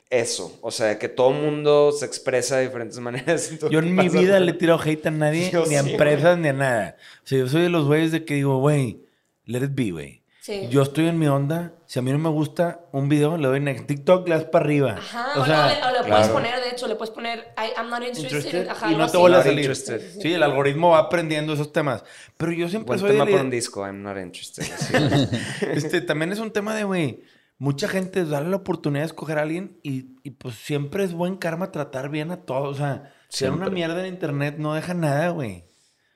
[0.10, 3.52] eso, o sea, que todo mundo se expresa de diferentes maneras.
[3.70, 5.92] Yo en mi vida por- le he tirado hate a nadie, Yo ni a sí,
[5.92, 6.98] empresas, ni a nada.
[7.24, 9.02] O sea, yo soy de los güeyes de que digo, güey,
[9.46, 10.22] let it be, güey.
[10.42, 10.68] Sí.
[10.70, 11.72] Yo estoy en mi onda.
[11.86, 13.88] Si a mí no me gusta un video, le doy next.
[13.88, 14.96] TikTok, le das para arriba.
[14.98, 16.34] Ajá, o o, sea, no, le, o le puedes claro.
[16.34, 18.24] poner, de hecho, le puedes poner, I, I'm not interested.
[18.26, 19.60] interested, Ajá, y no te vuelve a salir.
[19.60, 20.02] interested.
[20.22, 22.04] Sí, el algoritmo va aprendiendo esos temas.
[22.36, 24.66] Pero yo siempre Buen soy de tema para idea- un disco, I'm not interested.
[25.74, 27.22] este, también es un tema de, güey,
[27.58, 31.38] mucha gente darle la oportunidad de escoger a alguien y, y, pues siempre es buen
[31.38, 32.76] karma tratar bien a todos.
[32.76, 35.66] O sea, ser una mierda en internet no deja nada, güey.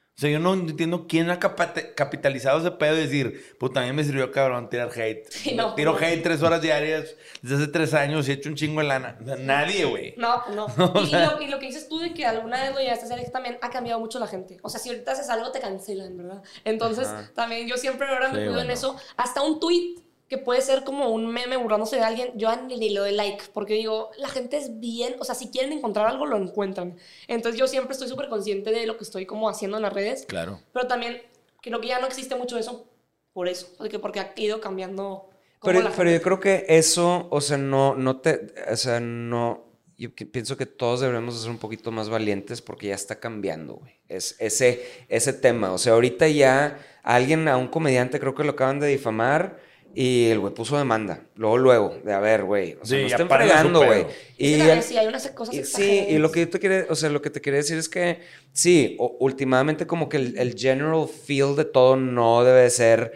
[0.10, 4.04] O sea, yo no entiendo quién ha capitalizado ese pedo de decir, pues también me
[4.04, 5.28] sirvió cabrón tirar hate.
[5.30, 6.00] Sí, no, Tiro no.
[6.00, 9.16] hate tres horas diarias desde hace tres años y he hecho un chingo de lana.
[9.40, 10.16] Nadie, güey.
[10.18, 10.68] No, pues no.
[11.06, 13.06] Y, y lo, y lo que dices tú de que alguna vez lo llegaste a
[13.10, 14.58] hacer es que también ha cambiado mucho la gente.
[14.64, 16.42] O sea, si ahorita haces algo, te cancelan, ¿verdad?
[16.66, 17.30] Entonces, Ajá.
[17.36, 18.74] también yo siempre ahora me Sí, cuido en bueno.
[18.74, 18.96] eso.
[19.18, 19.98] Hasta un tweet
[20.30, 23.76] que puede ser como un meme burlándose de alguien, yo ni lo de like, porque
[23.76, 26.98] digo, la gente es bien, o sea, si quieren encontrar algo, lo encuentran.
[27.28, 30.26] Entonces yo siempre estoy súper consciente de lo que estoy como haciendo en las redes,
[30.28, 30.60] Claro.
[30.74, 31.22] pero también
[31.62, 32.86] creo que ya no existe mucho eso
[33.34, 35.30] por eso, porque, porque ha ido cambiando.
[35.64, 39.64] Pero, pero yo creo que eso, o sea, no, no te, o sea, no,
[39.98, 43.76] yo que- pienso que todos deberíamos ser un poquito más valientes porque ya está cambiando,
[43.76, 43.94] güey.
[44.10, 48.52] Es ese, ese tema, o sea, ahorita ya alguien, a un comediante creo que lo
[48.52, 49.66] acaban de difamar
[50.00, 53.08] y el güey puso demanda, luego, luego, de a ver, güey, o sea, Sí, no
[53.10, 54.06] estén fregando, güey.
[54.38, 56.94] Y el- sí, hay unas cosas y- sí, y lo que yo te quiere, o
[56.96, 58.20] sea, lo que te quería decir es que
[58.54, 63.14] sí, o- últimamente como que el, el general feel de todo no debe ser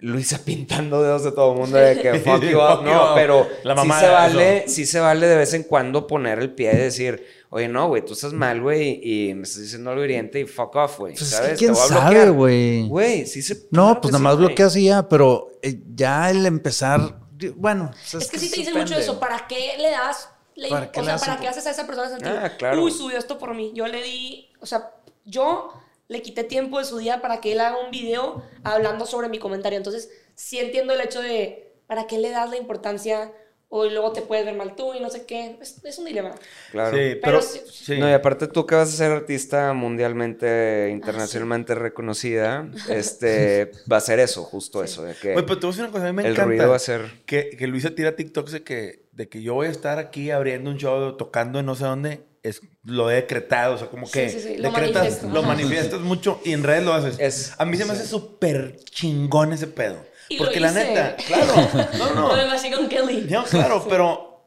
[0.00, 3.76] Luisa pintando dedos de todo el mundo de que fuck you up, no, pero La
[3.80, 4.68] sí se vale, eso.
[4.74, 7.24] sí se vale de vez en cuando poner el pie y decir,
[7.54, 10.74] oye, no, güey, tú estás mal, güey, y me estás diciendo algo hiriente y fuck
[10.74, 11.58] off, güey, Pues es que ¿sabes?
[11.58, 12.88] quién Te voy a sabe, güey.
[12.88, 13.54] Güey, sí se...
[13.70, 17.20] No, claro pues nada más bloqueas y ya, pero eh, ya el empezar,
[17.56, 17.90] bueno.
[18.12, 19.20] Es que sí te dicen mucho eso.
[19.20, 20.28] ¿Para qué le das?
[20.56, 22.28] le- ¿Para qué o le sea, ¿para qué haces a esa persona sentir?
[22.28, 22.82] Ah, claro.
[22.82, 23.72] Uy, subió esto por mí.
[23.74, 24.90] Yo le di, o sea,
[25.24, 25.72] yo
[26.08, 29.38] le quité tiempo de su día para que él haga un video hablando sobre mi
[29.38, 29.76] comentario.
[29.76, 33.32] Entonces, sí entiendo el hecho de, ¿para qué le das la importancia?
[33.76, 35.56] O luego te puedes ver mal tú y no sé qué.
[35.60, 36.30] Es, es un dilema.
[36.70, 36.96] Claro.
[36.96, 37.42] Sí, Pero pero.
[37.42, 37.98] sí- sí.
[37.98, 44.00] No, y aparte tú que vas a ser artista mundialmente, internacionalmente reconocida, este, va a
[44.00, 46.12] ser eso, justo eso, de que Güey, pero te voy a decir una cosa, a
[46.12, 46.44] mí me el encanta.
[46.48, 47.00] ruido va a ser...
[47.26, 50.70] Que, que Luisa tira TikToks de que, de que yo voy a estar aquí abriendo
[50.70, 52.20] un show, tocando en no sé dónde.
[52.44, 55.28] Es, lo he decretado, o sea, como Sí, que sí, sí, lo decretas, manifiesto.
[55.28, 57.16] lo manifiestas mucho y en redes lo haces.
[57.18, 59.96] Es- a mí se me hace súper chingón ese pedo.
[60.28, 60.84] Y lo Porque la hice.
[60.86, 61.54] neta, claro,
[61.98, 62.36] no, no.
[62.36, 63.26] De Machine Gun Kelly.
[63.30, 64.46] No, claro, pero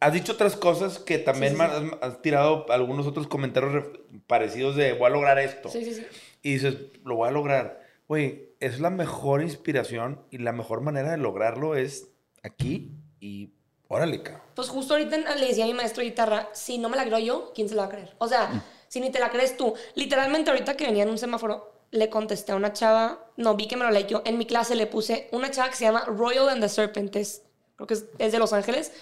[0.00, 3.84] has dicho otras cosas que también Has, has tirado algunos otros comentarios
[4.26, 5.68] parecidos de voy a lograr esto.
[5.68, 6.06] Sí, sí, sí.
[6.42, 7.80] Y dices, lo voy a lograr.
[8.08, 12.08] Güey, es la mejor inspiración y la mejor manera de lograrlo es
[12.42, 13.50] aquí y
[13.88, 14.42] órale, cabrón.
[14.54, 17.18] Pues justo ahorita le decía a mi maestro de guitarra, si no me la creo
[17.18, 18.14] yo, ¿quién se la va a creer?
[18.18, 19.74] O sea, si ni te la crees tú.
[19.94, 23.76] Literalmente ahorita que venía en un semáforo, le contesté a una chava, no, vi que
[23.76, 26.60] me lo leyó, en mi clase le puse una chava que se llama Royal and
[26.62, 27.42] the Serpent, es-
[27.76, 28.92] creo que es, es de Los Ángeles,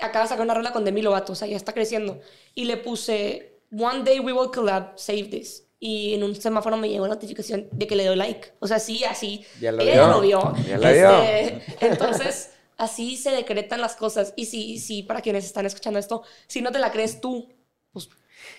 [0.00, 2.20] acaba de sacar una rola con Demi Lovato, o sea, ya está creciendo.
[2.54, 5.66] Y le puse, one day we will collab, save this.
[5.78, 8.52] Y en un semáforo me llegó la notificación de que le doy like.
[8.60, 9.44] O sea, sí, así.
[9.60, 10.08] Ya lo Ella vio.
[10.08, 10.54] lo vio.
[10.68, 10.88] Ya vio.
[11.22, 14.32] Este, entonces, así se decretan las cosas.
[14.36, 17.48] Y sí, sí, para quienes están escuchando esto, si no te la crees tú,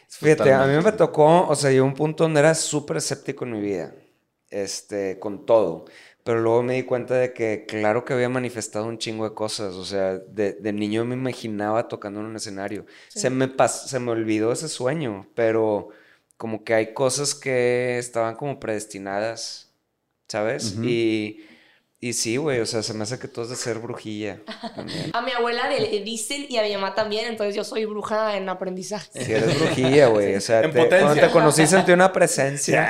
[0.10, 3.52] Fíjate, a mí me tocó, o sea, llegó un punto donde era súper escéptico en
[3.52, 3.94] mi vida,
[4.50, 5.86] este, con todo.
[6.24, 9.74] Pero luego me di cuenta de que, claro que había manifestado un chingo de cosas.
[9.76, 12.86] O sea, de, de niño me imaginaba tocando en un escenario.
[13.14, 15.90] Se, me pas- se me olvidó ese sueño, pero
[16.38, 19.74] como que hay cosas que estaban como predestinadas,
[20.28, 20.80] ¿sabes?
[20.82, 21.42] Y,
[22.10, 24.40] y sí, güey, o sea, se me hace que todo es de ser brujilla.
[24.76, 25.12] también.
[25.14, 28.50] a mi abuela le dicen y a mi mamá también, entonces yo soy bruja en
[28.50, 29.10] aprendizaje.
[29.24, 30.36] Si eres brujilla, güey.
[30.36, 31.00] O sea, En te- potencia.
[31.08, 32.90] cuando te conocí sentí una presencia.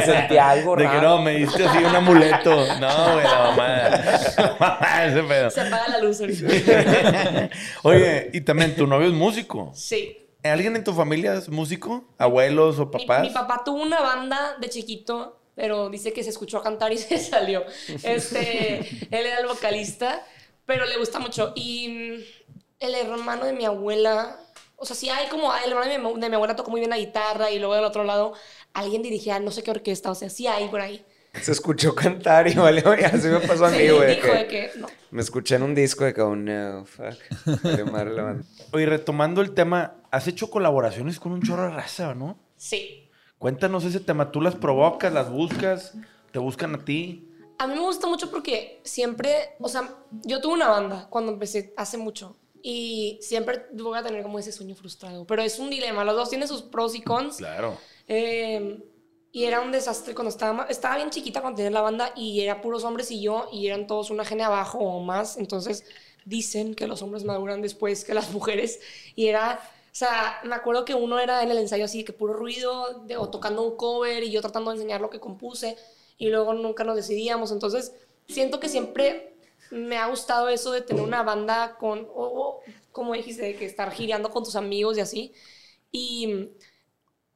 [0.04, 1.02] sentí algo De que raro.
[1.16, 2.50] no, me diste así un amuleto.
[2.78, 5.50] No, güey, la mamada, ese pedo.
[5.50, 6.46] Se apaga la luz ahorita.
[7.82, 9.72] Oye, y también tu novio es músico.
[9.74, 10.18] Sí.
[10.44, 12.04] ¿Alguien en tu familia es músico?
[12.18, 13.22] ¿Abuelos o Mi, papás?
[13.22, 17.18] mi papá tuvo una banda de chiquito, pero dice que se escuchó cantar y se
[17.18, 17.64] salió.
[18.02, 18.78] Este,
[19.10, 20.26] él era el vocalista,
[20.66, 21.52] pero le gusta mucho.
[21.54, 24.40] Y mm, el hermano de mi abuela,
[24.76, 26.90] o sea, sí hay como, el hermano de mi, de mi abuela tocó muy bien
[26.90, 28.34] la guitarra y luego del otro lado
[28.74, 31.04] alguien dirigía no sé qué orquesta, o sea, sí hay por ahí.
[31.40, 34.20] Se escuchó cantar y vale, oye, así me pasó a mí, güey.
[34.76, 34.86] no.
[35.10, 37.16] Me escuché en un disco de que, oh, no, fuck.
[38.72, 42.38] Oye, retomando el tema, has hecho colaboraciones con un chorro de raza, ¿no?
[42.56, 43.01] Sí.
[43.42, 44.30] Cuéntanos ese tema.
[44.30, 45.94] ¿Tú las provocas, las buscas,
[46.30, 47.28] te buscan a ti?
[47.58, 51.74] A mí me gusta mucho porque siempre, o sea, yo tuve una banda cuando empecé
[51.76, 56.04] hace mucho y siempre voy a tener como ese sueño frustrado, pero es un dilema,
[56.04, 57.38] los dos tienen sus pros y cons.
[57.38, 57.76] Claro.
[58.06, 58.80] Eh,
[59.32, 62.60] y era un desastre cuando estaba, estaba bien chiquita cuando tenía la banda y era
[62.60, 65.84] puros hombres y yo y eran todos una gene abajo o más, entonces
[66.24, 68.78] dicen que los hombres maduran después que las mujeres
[69.16, 69.58] y era,
[69.92, 73.18] o sea, me acuerdo que uno era en el ensayo así que puro ruido de-
[73.18, 75.76] o tocando un cover y yo tratando de enseñar lo que compuse
[76.16, 77.92] y luego nunca nos decidíamos, entonces
[78.28, 79.34] siento que siempre
[79.70, 83.64] me ha gustado eso de tener una banda con, o- o, como dijiste, de que
[83.66, 85.32] estar gireando con tus amigos y así
[85.90, 86.48] y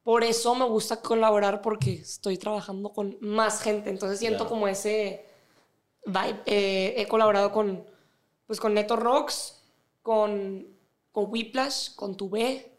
[0.03, 3.89] por eso me gusta colaborar porque estoy trabajando con más gente.
[3.89, 4.49] Entonces siento Claro.
[4.49, 5.25] como ese
[6.05, 6.41] vibe.
[6.45, 7.85] Eh, he colaborado con,
[8.45, 9.61] pues, con Neto Rocks,
[10.01, 10.65] con,
[11.17, 12.73] con Whiplash, con Tubé.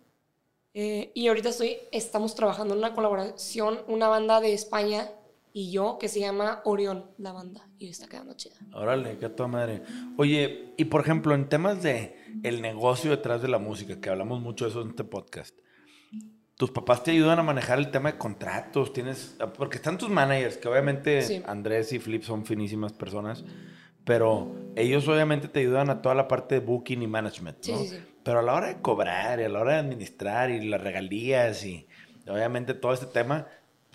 [0.72, 5.10] eh, y ahorita estoy, estamos trabajando en una colaboración, una banda de España
[5.52, 8.54] y yo, que se llama Orión, la banda, y está quedando chida.
[8.72, 9.82] Órale, qué toda madre.
[10.16, 12.14] Oye, y por ejemplo, en temas de
[12.44, 15.58] el negocio detrás de la música, que hablamos mucho de eso en este podcast,
[16.54, 20.58] tus papás te ayudan a manejar el tema de contratos, tienes, porque están tus managers,
[20.58, 21.42] que obviamente Sí.
[21.44, 23.44] Andrés y Flip son finísimas personas,
[24.04, 27.78] pero ellos obviamente te ayudan a toda la parte de booking y management, ¿no?
[27.78, 27.96] sí, sí.
[28.28, 31.64] Pero a la hora de cobrar y a la hora de administrar y las regalías
[31.64, 31.86] y
[32.28, 33.46] obviamente todo este tema,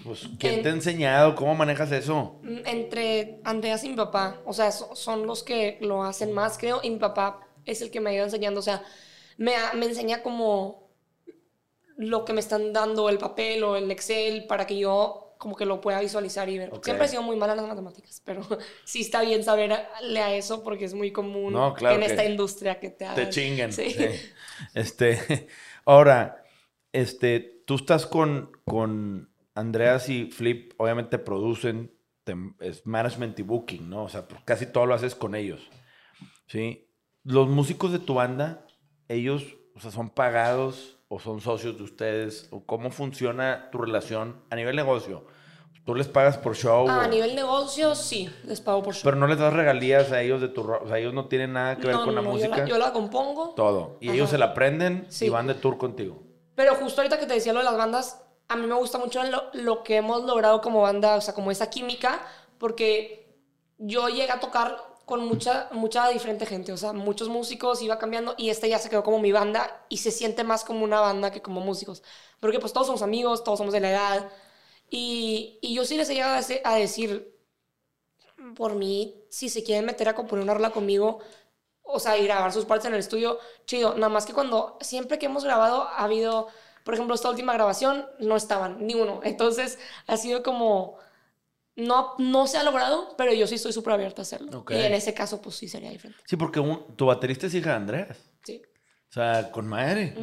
[0.04, 1.36] pues ¿quién En- te ha enseñado?
[1.36, 2.42] ¿Cómo manejas eso?
[2.66, 6.80] Entre Andreas y mi papá, o sea, so- son los que lo hacen más, creo,
[6.82, 8.82] y mi papá es el que me ha ido enseñando, o sea,
[9.38, 10.90] me, me enseña como
[11.98, 15.66] lo que me están dando el papel o el Excel para que yo como que
[15.66, 16.70] lo pueda visualizar y ver.
[16.74, 16.84] Ok.
[16.86, 18.42] Siempre he sido muy mala en las matemáticas, pero
[18.86, 22.80] sí está bien saberle a eso porque es muy común No, claro en esta industria
[22.80, 23.30] que te Te hagan.
[23.30, 23.74] chinguen.
[23.74, 23.92] Sí.
[23.92, 24.06] sí.
[24.74, 25.48] Este,
[25.86, 26.44] ahora,
[26.92, 31.92] este, tú estás con, con Andreas y Flip, obviamente producen,
[32.24, 34.04] te- es management y booking, ¿no?
[34.04, 35.70] O sea, casi todo lo haces con ellos.
[36.48, 36.88] ¿Sí?
[37.24, 38.66] Los músicos de tu banda,
[39.08, 39.44] ellos,
[39.76, 44.56] o sea, son pagados o son socios de ustedes, o cómo funciona tu relación a
[44.56, 45.26] nivel negocio.
[45.86, 46.88] ¿Tú les pagas por show?
[46.90, 49.04] Ah, a o- nivel negocio, sí, les pago por show.
[49.04, 50.62] Pero no les das regalías a ellos de tu...
[50.62, 52.66] O sea, ellos no tienen nada que ver No, con no, la no, yo música.
[52.66, 53.50] Yo la, compongo.
[53.56, 53.98] Todo.
[54.00, 54.16] Y Ajá.
[54.16, 55.30] ellos se la aprenden y Sí.
[55.30, 56.24] van de tour contigo.
[56.56, 59.22] Pero justo ahorita que te decía lo de las bandas, a mí me gusta mucho
[59.26, 62.22] lo, lo que hemos logrado como banda, o sea, como esa química,
[62.58, 63.36] porque
[63.78, 68.36] yo llegué a tocar con mucha, mucha diferente gente, o sea, muchos músicos iba cambiando
[68.38, 71.32] y este ya se quedó como mi banda y se siente más como una banda
[71.32, 72.04] que como músicos,
[72.40, 74.32] porque pues todos somos amigos, todos somos de la edad
[74.90, 77.34] y, y yo sí les he llegado a decir,
[78.56, 81.20] por mí, si se quieren meter a componer una rola conmigo,
[81.84, 83.96] o sea, y grabar sus partes en el estudio, chido.
[83.96, 86.48] Nada más que cuando, siempre que hemos grabado, ha habido,
[86.84, 89.22] por ejemplo, esta última grabación, no estaban, ni uno.
[89.24, 90.98] Entonces, ha sido como,
[91.76, 94.64] no, no se ha logrado, pero yo sí estoy súper abierta a hacerlo.
[94.70, 96.22] Y en ese caso, pues sí sería diferente.
[96.28, 98.18] Sí, porque un- tu baterista es hija de Andreas.
[98.44, 98.62] Sí.
[99.10, 100.16] O sea, con madre.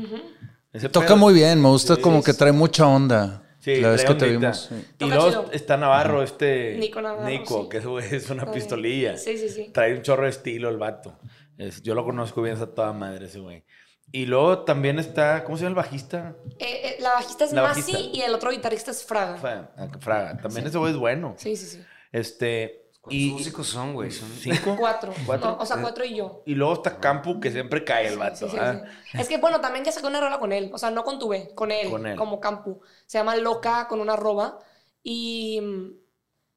[0.72, 3.42] Ese Toca pedo- muy bien, me gusta Sí, como que trae mucha onda.
[3.58, 4.68] Sí, la vez que te vimos.
[4.70, 4.84] sí.
[5.00, 5.50] Y luego chido.
[5.52, 6.76] está Navarro, este.
[6.78, 7.68] Nico Navarro, Nico, sí.
[7.68, 7.76] que
[8.06, 9.18] es, es una pistolilla.
[9.18, 9.70] Sí, sí, sí.
[9.72, 11.18] Trae un chorro de estilo el vato.
[11.58, 13.64] Es- yo lo conozco bien, está toda madre ese güey.
[14.12, 15.44] Y luego también está.
[15.44, 16.34] ¿Cómo se llama el bajista?
[16.58, 18.16] Eh, eh, la bajista es La Masi bajista.
[18.16, 19.36] y el otro guitarrista es Fraga.
[19.36, 20.36] Fra- ah, Fraga.
[20.38, 21.34] También ese güey es bueno.
[21.38, 21.84] Sí, sí, sí.
[22.12, 22.76] Este.
[23.00, 23.30] ¿Cuántos Y.
[23.30, 24.10] músicos son, güey?
[24.10, 24.28] Son...
[24.28, 24.76] ¿Cinco?
[24.78, 25.14] Cuatro.
[25.24, 25.52] ¿Cuatro?
[25.52, 26.42] No, o sea, cuatro y yo.
[26.44, 28.46] Y luego está Campu, que siempre cae el vato.
[28.46, 28.82] Sí, sí, ¿ah?
[29.10, 29.18] sí.
[29.18, 30.70] Es que bueno, también ya saqué una rola con él.
[30.74, 32.16] O sea, no con tu B, con él, Con él.
[32.18, 32.80] como Campu.
[33.06, 34.58] Se llama Loca con una arroba.
[35.02, 35.60] Y,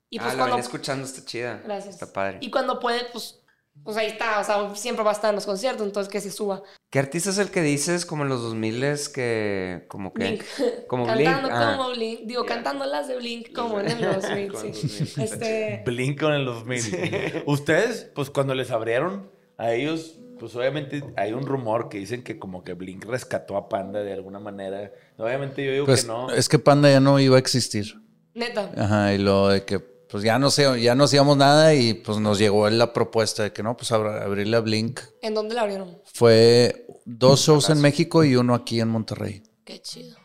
[0.10, 0.46] y ah, pues la cuando.
[0.48, 1.62] venía escuchando, está chida.
[1.64, 1.94] Gracias.
[1.96, 2.40] Está padre.
[2.42, 3.40] Y cuando puede, pues,
[3.84, 4.40] pues ahí está.
[4.40, 6.62] O sea, siempre va a estar en los conciertos, entonces que se suba.
[6.94, 8.84] ¿Qué artista es el que dices como en los 2000
[9.16, 10.44] que como que Blink.
[10.88, 11.26] como Blink?
[11.28, 11.74] cantando Ah.
[11.76, 12.20] como Blink.
[12.28, 14.88] Digo, cantando las de Blink como en el 2000, Con sí.
[15.16, 15.82] 2000, Este.
[15.88, 17.44] Blink en el 2000.
[17.48, 19.28] Ustedes, pues cuando les abrieron
[19.58, 23.70] a ellos, pues obviamente hay un rumor que dicen que como que Blink rescató a
[23.70, 24.92] Panda de alguna manera.
[25.18, 26.30] Obviamente yo digo Pues que no.
[26.30, 28.00] es que Panda ya no iba a existir.
[28.36, 28.70] Neta.
[28.78, 29.80] Ajá, y lo de que
[30.14, 33.52] pues ya no sé, ya no hacíamos nada y pues nos llegó la propuesta de
[33.52, 35.00] que no, pues abrirle a Blink.
[35.24, 35.98] ¿En dónde la abrieron?
[36.06, 39.42] Fue dos shows en México y uno aquí en Monterrey.
[39.66, 40.16] Qué chido.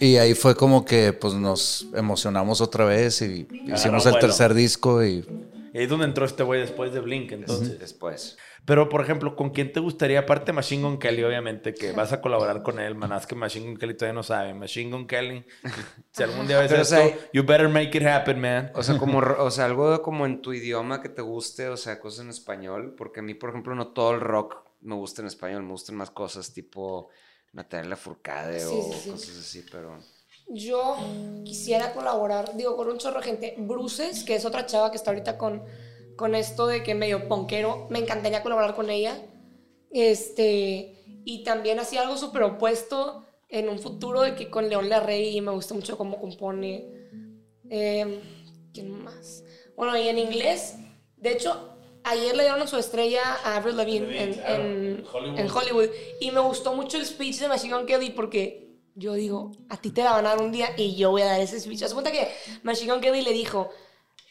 [0.00, 5.04] Y ahí fue como que pues nos emocionamos otra vez y hicimos el tercer disco
[5.04, 5.24] y
[5.72, 7.78] Y ahí es donde entró este güey después de Blink, entonces.
[7.78, 8.36] Después.
[8.64, 10.20] Pero, por ejemplo, ¿con quién te gustaría?
[10.20, 12.94] Aparte de Machine Gun Kelly, obviamente, que vas a colaborar con él.
[12.94, 14.54] Manás que Machine Gun Kelly todavía no sabe.
[14.54, 15.44] Machine Gun Kelly,
[16.12, 18.70] si algún día ves Pero, o esto, sea, you better make it happen, man.
[18.74, 21.98] O sea, como, o sea, algo como en tu idioma que te guste, o sea,
[22.00, 25.28] cosas en español, porque a mí, por ejemplo, no todo el rock me gusta en
[25.28, 27.08] español, me gustan más cosas tipo
[27.52, 29.10] Natalia Furcade Sí, o sí, sí.
[29.10, 29.98] cosas así, pero...
[30.52, 30.96] Yo
[31.44, 33.54] quisiera colaborar, digo, con un chorro de gente.
[33.56, 35.62] Bruces, que es otra chava que está ahorita con,
[36.16, 37.86] con esto de que medio ponquero.
[37.90, 39.20] Me encantaría colaborar con ella.
[39.90, 45.36] Este, y también hacía algo súper opuesto en un futuro de que con León Larrey
[45.36, 46.86] y me gusta mucho cómo compone.
[47.68, 48.20] Eh,
[48.72, 49.44] ¿Quién más?
[49.76, 50.76] Bueno, y en inglés,
[51.16, 55.04] de hecho, ayer le dieron su estrella a Avril Lavigne en, en-
[55.38, 55.88] en Hollywood.
[56.20, 59.90] Y me gustó mucho el speech de Machine Gun Kelly porque yo digo, a ti
[59.90, 61.82] te la van a dar un día y yo voy a dar ese speech.
[61.82, 62.28] Haz cuenta que
[62.62, 63.70] Machine Gun Kelly le dijo,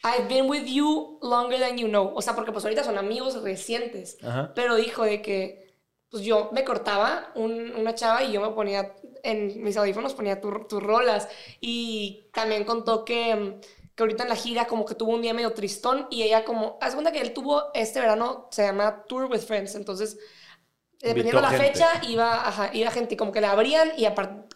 [0.02, 2.12] I've been with you longer than you know.
[2.14, 4.16] O sea, porque pues ahorita son amigos recientes.
[4.22, 4.52] Ajá.
[4.54, 5.74] Pero dijo de que,
[6.10, 10.40] pues yo me cortaba un- una chava y yo me ponía en mis audífonos, ponía
[10.40, 11.28] tu- tus rolas.
[11.60, 13.60] Y también contó que,
[13.94, 16.78] que ahorita en la gira como que tuvo un día medio tristón y ella como,
[16.80, 19.74] haz cuenta que él tuvo este verano, se llama Tour with Friends.
[19.74, 20.18] Entonces,
[21.00, 21.66] dependiendo de la gente.
[21.72, 24.06] fecha, iba, ajá, iba gente y como que la abrían y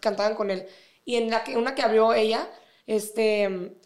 [0.01, 0.65] cantaban con él.
[1.05, 2.49] Y en la que, una que abrió ella,
[2.87, 3.77] este,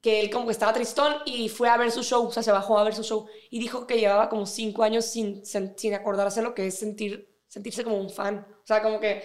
[0.00, 2.52] que él como que estaba tristón y fue a ver su show, o sea, se
[2.52, 6.42] bajó a ver su show y dijo que llevaba como cinco años sin, sin, acordarse
[6.42, 8.46] lo que es sentir, sentirse como un fan.
[8.62, 9.24] O sea, como que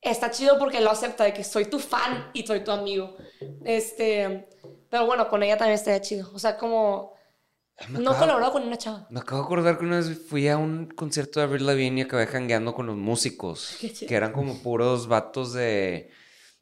[0.00, 3.16] está chido porque lo acepta de que soy tu fan y soy tu amigo.
[3.64, 4.48] Este,
[4.90, 6.30] pero bueno, con ella también estaría chido.
[6.34, 7.14] O sea, como
[7.88, 9.06] Me no colaboró con una chava.
[9.10, 12.04] Me acabo de acordar que una vez fui a un concierto de Avril Lavigne y
[12.04, 13.76] acabé jangueando con los músicos.
[14.06, 16.10] Que eran como puros vatos de...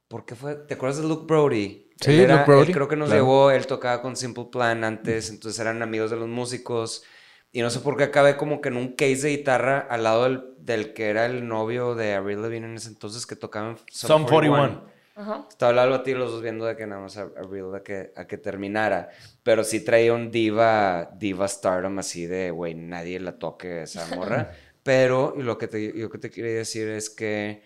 [0.08, 0.54] ¿Por qué fue?
[0.54, 1.91] ¿Te acuerdas de Luke Brody?
[2.02, 3.22] Sí, Él era- él creo que nos claro.
[3.22, 7.04] llevó, él tocaba con Simple Plan antes, entonces eran amigos de los músicos.
[7.52, 10.24] Y no sé por qué acabé como que en un case de guitarra al lado
[10.24, 13.76] del, del que era el novio de Avril Lavigne en ese entonces que tocaba en
[13.90, 14.90] Sum 41.
[15.14, 15.46] Ajá.
[15.50, 18.26] Estaba hablando a ti los dos viendo de que nada más a, a que, a
[18.26, 19.10] que terminara.
[19.42, 24.52] Pero sí traía un diva, diva stardom así de, güey, nadie la toque esa morra.
[24.82, 27.62] Pero lo que te, lo que te quería decir es que,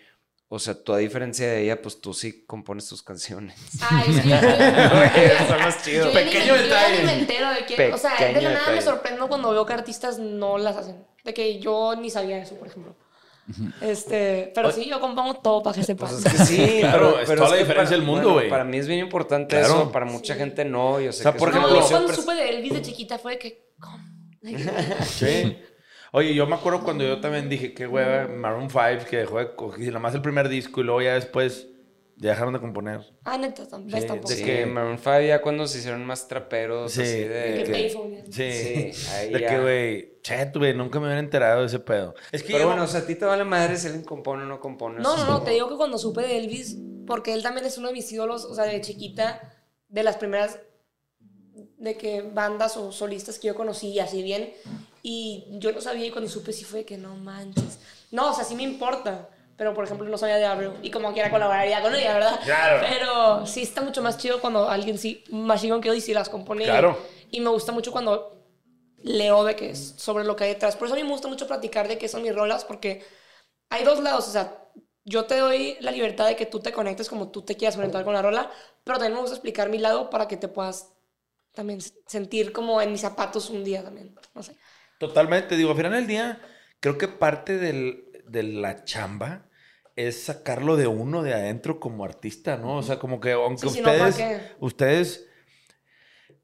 [0.49, 3.55] o sea, tú a diferencia de ella, pues tú sí compones tus canciones.
[4.07, 6.05] Es que yo, Está más chido.
[6.07, 7.03] yo Pequeño yo detalle.
[7.03, 10.19] me entero de que, o sea, de la nada me sorprendo cuando veo que artistas
[10.19, 11.03] no las hacen.
[11.23, 12.95] De que yo ni sabía eso, por ejemplo.
[13.81, 16.11] Este, pero sí, yo compongo todo para que sepas.
[16.11, 18.21] Pues es que sí, Claro, pero, es pero toda la que diferencia para- del mundo,
[18.23, 18.49] bueno, güey.
[18.49, 19.73] Para mí es bien importante Claro.
[19.73, 20.99] eso, para mucha gente no.
[20.99, 23.17] Yo sé O sea, que por ejemplo- no, yo cuando supe de Elvis de chiquita
[23.19, 23.99] fue de que, ¿cómo?
[25.05, 25.57] Sí.
[26.11, 29.55] Oye, yo me acuerdo cuando yo también dije, qué hueva, Maroon 5, que dejó de
[29.55, 31.67] coger nomás el primer disco y luego ya después
[32.15, 33.01] ya dejaron de componer.
[33.25, 34.29] Ah, neta, tam- ves Sí, tampoco.
[34.29, 37.63] de Sí, que- Maroon 5 ya cuando se hicieron más traperos, Sí, así De de...
[37.63, 38.23] que payphone.
[38.31, 38.51] Sí.
[38.93, 39.47] Sí, ahí de ya.
[39.49, 42.15] que, güey, chet, güey, nunca me hubiera enterado de ese pedo.
[42.31, 44.43] Es que Pero yo- bueno, o sea, a ti te vale madre si alguien compone
[44.43, 44.99] o no compone.
[44.99, 47.87] No, no, no, te digo que cuando supe de Elvis, porque él también es uno
[47.89, 49.53] de mis ídolos, o sea, de chiquita,
[49.89, 50.59] de las primeras
[51.77, 54.51] de que bandas o solistas que yo conocí así bien,
[55.09, 57.79] y yo no sabía y cuando supe sí fue que no manches.
[58.11, 61.13] No, o sea, sí me importa, pero por ejemplo no sabía de Avril y como
[61.13, 62.39] quiera colaboraría con ella, ¿verdad?
[62.43, 62.85] Claro.
[62.89, 66.13] Pero sí está mucho más chido cuando alguien sí, más chingón que yo y sí
[66.13, 66.65] las compone.
[66.65, 66.97] Claro.
[67.31, 68.43] Y me gusta mucho cuando
[69.01, 70.75] leo de que es sobre lo que hay detrás.
[70.75, 73.05] Por eso a mí me gusta mucho platicar de qué son mis rolas, porque
[73.69, 74.61] hay dos lados, o sea,
[75.05, 78.03] yo te doy la libertad de que tú te conectes como tú te quieras conectar
[78.03, 78.51] con la rola,
[78.83, 80.91] pero también me gusta explicar mi lado para que te puedas
[81.53, 84.57] también sentir como en mis zapatos un día también, no sé.
[84.99, 86.41] Totalmente, digo, al final del día,
[86.79, 89.49] creo que parte del- de la chamba
[89.95, 92.77] es sacarlo de uno de adentro como artista, ¿no?
[92.77, 95.27] O sea, como que aunque Sí, si no, ¿para ustedes, ustedes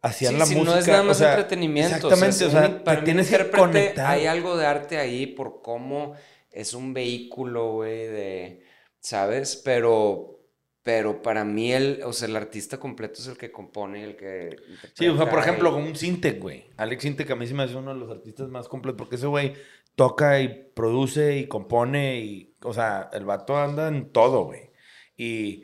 [0.02, 0.74] hacían Sí, la si música.
[0.74, 1.96] no es nada o más sea, entretenimiento.
[1.96, 4.06] Exactamente, o sea, para te mí tienes que conectar.
[4.08, 6.14] Hay algo de arte ahí por cómo
[6.52, 8.64] es un vehículo, güey, de,
[9.00, 9.56] ¿sabes?
[9.64, 10.40] Pero,
[10.84, 14.56] pero para mí el, o sea, el artista completo es el que compone, el que...
[14.94, 16.70] Sí, o sea, por ejemplo, y- con un Sintec, güey.
[16.78, 19.28] Alex Sintec a mí se me hace uno de los artistas más completos porque ese
[19.28, 19.54] güey
[19.96, 24.72] toca y produce y compone y, o sea, el vato anda en todo, güey.
[25.16, 25.64] Y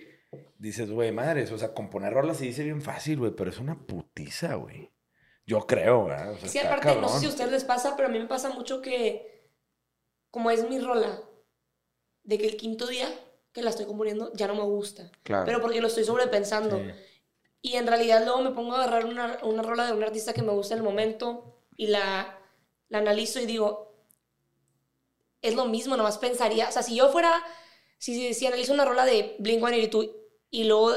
[0.57, 3.77] dices, güey, madres, o sea, componer rolas se dice bien fácil, güey, pero es una
[3.77, 4.91] putiza, güey.
[5.45, 6.31] Yo creo, ¿verdad?
[6.33, 8.27] O sea, Sí, aparte, no sé si a ustedes les pasa, pero a mí me
[8.27, 9.49] pasa mucho que,
[10.29, 11.23] como es mi rola,
[12.23, 13.09] de que el quinto día
[13.53, 15.11] que la estoy componiendo ya no me gusta.
[15.23, 15.45] Claro.
[15.45, 16.77] Pero porque lo estoy sobrepensando.
[16.77, 16.91] Sí.
[17.61, 20.41] Y en realidad luego me pongo a agarrar una, una rola de un artista que
[20.41, 22.39] me gusta en el momento y la,
[22.87, 23.93] la analizo y digo,
[25.41, 27.31] es lo mismo, nomás pensaría, o sea, si yo fuera,
[27.97, 30.15] si, si, si analizo una rola de Blink-182
[30.51, 30.93] y luego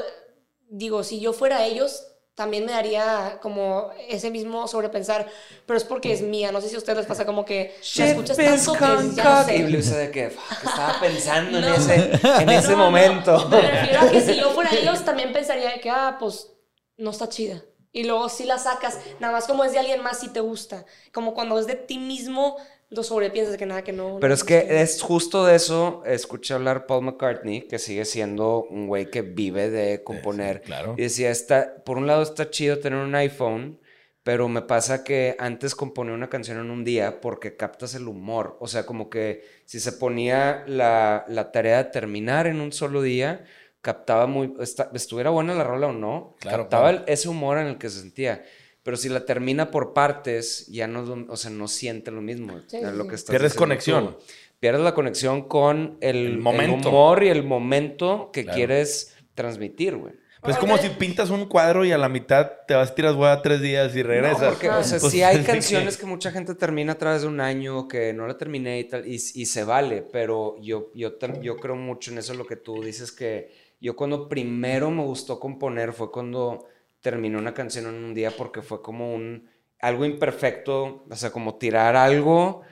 [0.68, 5.28] digo, si yo fuera ellos, también me daría como ese mismo sobrepensar,
[5.66, 8.06] pero es porque es mía, no sé si a ustedes les pasa como que la
[8.06, 8.78] escuchas tanto que
[9.14, 9.56] ya no sé.
[9.56, 11.66] Y Luisa de que "Fuck, estaba pensando No.
[11.68, 11.94] en ese,
[12.40, 13.48] en ese No, no, momento.
[13.48, 16.52] Me refiero a que si yo fuera ellos, también pensaría de que, ah, pues
[16.96, 17.62] no está chida.
[17.92, 20.86] Y luego si la sacas, nada más como es de alguien más, si te gusta.
[21.12, 22.56] Como cuando es de ti mismo,
[22.94, 24.18] lo sobrepiensas que nada, que no.
[24.20, 28.64] Pero no es que es justo de eso, escuché hablar Paul McCartney, que sigue siendo
[28.64, 30.58] un güey que vive de componer.
[30.58, 30.94] sí, claro.
[30.98, 33.80] Y decía, está, por un lado está chido tener un iPhone,
[34.22, 38.56] pero me pasa que antes componía una canción en un día porque captas el humor.
[38.60, 43.02] O sea, como que si se ponía la, la tarea de terminar en un solo
[43.02, 43.44] día,
[43.80, 47.04] captaba muy, esta- estuviera buena la rola o no, Claro, captaba claro.
[47.08, 48.44] ese humor en el que se sentía.
[48.82, 52.58] Pero si la termina por partes, ya no, o sea, no siente lo mismo.
[52.66, 54.16] Sí, lo que estás Pierdes conexión.
[54.16, 54.24] tú.
[54.58, 56.88] Pierdes la conexión con el, El el momento.
[56.88, 58.56] humor y el momento que Claro.
[58.56, 60.14] quieres transmitir, güey.
[60.40, 63.40] Pues es como si pintas un cuadro y a la mitad te vas, tiras hueá
[63.42, 64.40] tres días y regresas.
[64.42, 67.28] No, porque, o sea, Pues, sí hay canciones que mucha gente termina a través de
[67.28, 71.12] un año, que no la terminé y tal, y, y se vale, pero yo, yo,
[71.40, 75.38] yo creo mucho en eso lo que tú dices, que yo cuando primero me gustó
[75.38, 76.66] componer fue cuando
[77.02, 79.48] terminé una canción en un día porque fue como un,
[79.80, 82.62] algo imperfecto, o sea, como tirar algo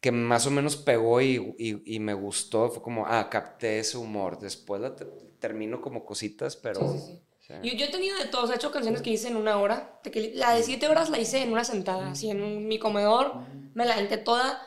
[0.00, 3.98] que más o menos pegó y, y- y me gustó, fue como, ah, capté ese
[3.98, 6.88] humor, después la ter- termino como cositas, pero...
[6.88, 7.54] Sí, sí, sí.
[7.62, 10.00] Yo, yo he tenido de todos, he hecho canciones que hice en una hora.
[10.34, 13.42] la de siete horas la hice en una sentada, así en mi comedor,
[13.74, 14.62] me la aventé toda,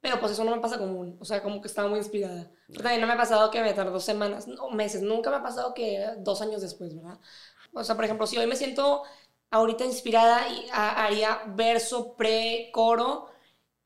[0.00, 2.50] pero pues eso no me pasa común, o sea, como que estaba muy inspirada.
[2.72, 5.42] Pero también no me ha pasado que me tardó semanas, no, meses, nunca me ha
[5.42, 7.18] pasado que dos años después, ¿verdad?
[7.78, 9.02] O sea, por ejemplo, si hoy me siento
[9.50, 13.30] ahorita inspirada haría verso, pre, coro,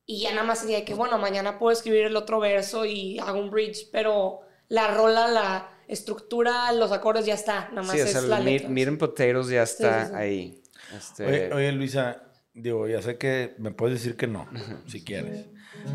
[0.05, 3.38] y ya nada más sería que, bueno, mañana puedo escribir el otro verso y hago
[3.38, 8.05] un bridge, pero la rola, la estructura, los acordes ya está, nada más Sí, o
[8.05, 8.68] es la letra.
[8.68, 10.16] And Potatoes ya está sí, sí.
[10.16, 10.62] ahí.
[10.97, 12.22] Este, Oye, oye, Luisa,
[12.53, 14.49] digo, ya sé que me puedes decir que no,
[14.86, 15.47] si quieres.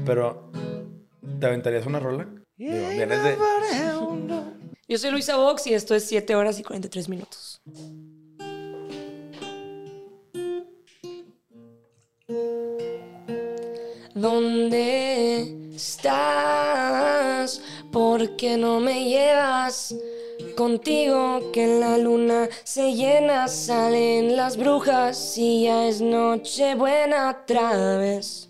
[0.06, 0.52] Pero,
[1.39, 2.28] ¿te aventarías una rola?
[2.58, 3.38] Digo, vienes de...
[4.88, 7.62] Yo soy Luisa Vox y esto es 7 horas y 43 minutos.
[14.16, 17.62] ¿Dónde estás?
[17.91, 19.93] ¿Por qué no me llevas
[20.55, 21.51] contigo?
[21.51, 27.97] Que en la luna se llena, salen las brujas y ya es noche buena otra
[27.97, 28.49] vez.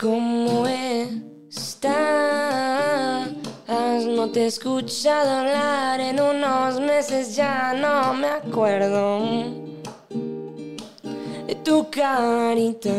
[0.00, 1.90] Cómo estás?
[4.06, 9.20] No te he escuchado hablar en unos meses, ya no me acuerdo
[11.46, 12.94] de tu carita.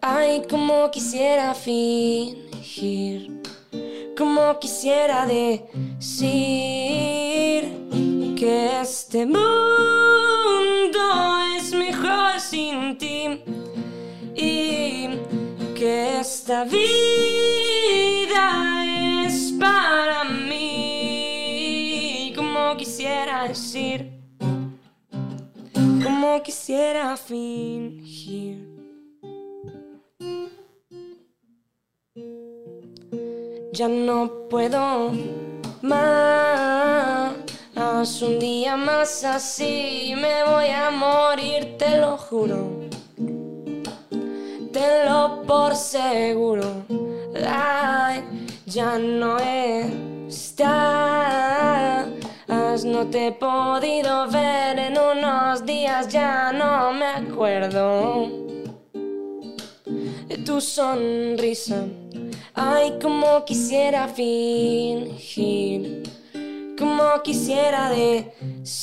[0.00, 3.42] Ay, como quisiera fingir,
[4.16, 5.78] como quisiera decir
[8.36, 9.97] que este mundo
[16.48, 16.80] esta vida
[19.26, 21.52] es para mí.
[22.34, 24.10] Como quisiera decir,
[25.74, 28.66] como quisiera fingir.
[33.74, 35.12] Ya no puedo
[35.82, 37.34] más.
[38.22, 42.77] Un día más así me voy a morir, te lo juro
[44.78, 46.84] tenlo por seguro.
[47.46, 48.22] Ay,
[48.66, 49.38] ya no
[50.28, 50.78] estás.
[52.84, 58.28] No te podido ver en unos días, ya no me acuerdo
[60.28, 61.84] de tu sonrisa.
[62.54, 66.04] Ay, como quisiera fingir,
[66.78, 68.76] como quisiera decir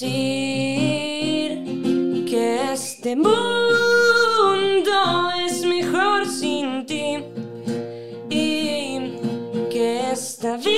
[2.29, 3.31] que este mundo
[5.44, 5.44] es
[5.95, 7.23] mejor sin ti
[8.29, 8.99] y
[9.69, 10.73] que esta vida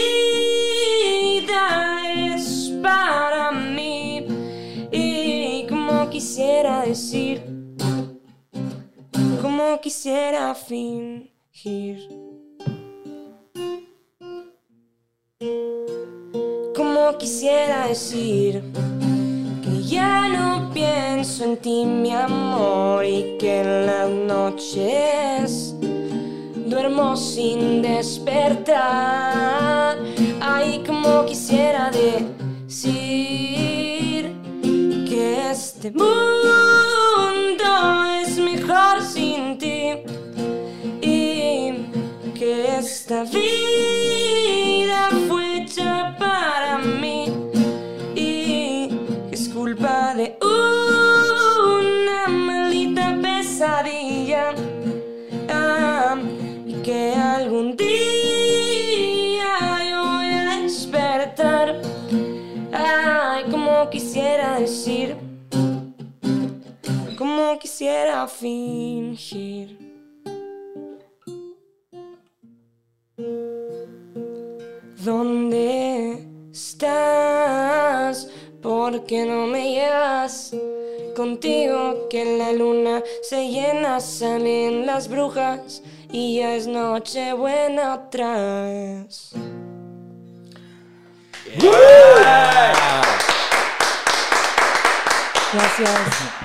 [2.35, 4.27] es para mí
[4.91, 7.41] y como quisiera decir,
[9.41, 12.09] como quisiera fingir.
[16.75, 18.61] Como quisiera decir
[19.87, 25.75] ya no pienso en ti, mi amor, y que en las noches
[26.65, 28.77] duermo sin despertar.
[30.41, 32.83] Ay, como quisiera decir
[35.09, 37.67] que este mundo
[38.21, 39.93] es mejor sin ti
[41.01, 41.71] y
[42.37, 44.26] que esta vida
[64.47, 65.15] quisiera decir
[67.17, 69.77] como quisiera fingir
[75.03, 78.29] ¿Dónde estás?
[78.61, 80.53] ¿Por qué no me llevas
[81.15, 82.09] contigo?
[82.09, 85.81] Que la luna se llena, salen las brujas
[86.11, 89.31] y ya es noche buena otra vez.
[95.57, 95.99] Gracias.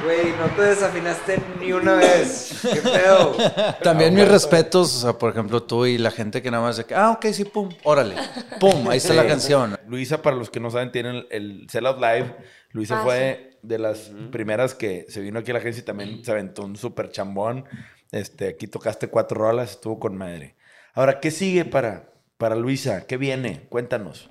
[0.04, 2.60] Güey, no te desafinaste ni una vez.
[2.62, 3.36] ¿Qué pedo?
[3.82, 6.84] También mis respetos, o sea, por ejemplo, tú y la gente que nada más de
[6.84, 8.14] que, ah, ok, sí, pum, órale,
[8.58, 9.78] pum, ahí está la canción.
[9.86, 12.36] Luisa, para los que no saben, tiene el, el Sellout Live.
[12.70, 16.24] Luisa Ah, fue de las primeras que se vino aquí a la agencia y también
[16.24, 17.66] se aventó un súper chambón.
[18.10, 20.56] Este, aquí tocaste cuatro rolas, estuvo con madre.
[20.94, 23.06] Ahora, ¿qué sigue para, para Luisa?
[23.06, 23.66] ¿Qué viene?
[23.68, 24.30] Cuéntanos.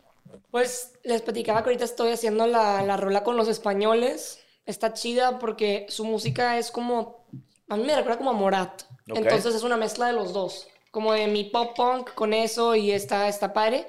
[0.49, 4.39] Pues les platicaba que ahorita estoy haciendo la, la rola con los españoles.
[4.65, 7.25] Está chida porque su música es como.
[7.67, 8.83] A mí me recuerda como a Morat.
[9.07, 10.67] Entonces es una mezcla de los dos.
[10.91, 13.87] como de mi pop punk con eso y está, está padre.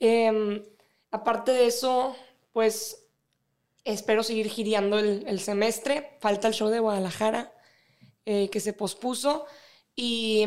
[0.00, 0.64] Em,
[1.10, 2.16] aparte de eso,
[2.52, 3.06] pues
[3.84, 6.16] espero seguir gireando el, el semestre.
[6.20, 7.52] Falta el show de Guadalajara
[8.26, 9.46] eh, que se pospuso.
[9.94, 10.44] Y,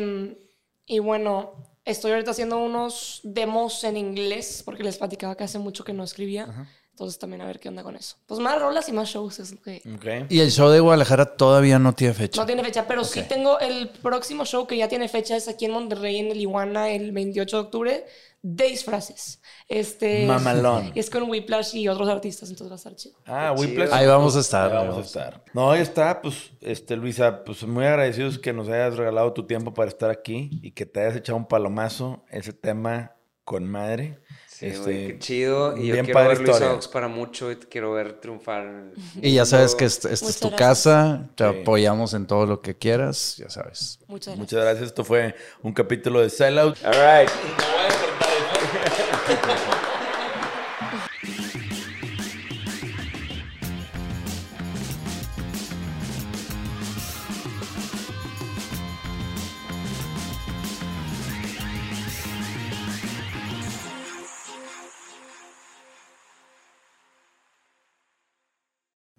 [0.84, 1.54] y bueno,
[1.84, 6.04] estoy ahorita haciendo unos demos en inglés porque les platicaba que hace mucho que no
[6.04, 6.68] escribía.
[6.98, 8.16] Entonces también a ver qué onda con eso.
[8.26, 9.80] Pues más rolas y más shows es lo que...
[9.94, 10.28] Ok.
[10.30, 12.40] Y el show de Guadalajara todavía no tiene fecha.
[12.40, 15.66] No tiene fecha, pero sí tengo el próximo show que ya tiene fecha, es aquí
[15.66, 18.06] en Monterrey, en el Iguana, el 28 de octubre,
[18.42, 19.40] de disfraces.
[19.68, 20.90] Este, Mamalón.
[20.96, 23.16] Es con Whiplash y otros artistas, entonces va a estar chido.
[23.26, 23.90] Ah, Whiplash.
[23.92, 24.68] Ahí vamos a estar.
[24.68, 25.44] Ahí vamos a estar.
[25.54, 29.72] No, ahí está, pues, este, Luisa, pues muy agradecidos que nos hayas regalado tu tiempo
[29.72, 34.18] para estar aquí y que te hayas echado un palomazo, ese tema con madre.
[34.58, 35.76] Sí, Este, güey, qué chido.
[35.76, 36.60] Y yo bien quiero padre ver Luis.
[36.62, 38.86] Ox para mucho y te quiero ver triunfar.
[39.22, 40.68] Y ya sabes que esta esta es tu gracias.
[40.68, 41.60] casa, te Sí.
[41.60, 44.00] apoyamos en todo lo que quieras, ya sabes.
[44.08, 44.38] Muchas gracias.
[44.38, 44.86] Muchas gracias.
[44.88, 46.76] Esto fue un capítulo de Sellout.
[46.84, 47.30] All right.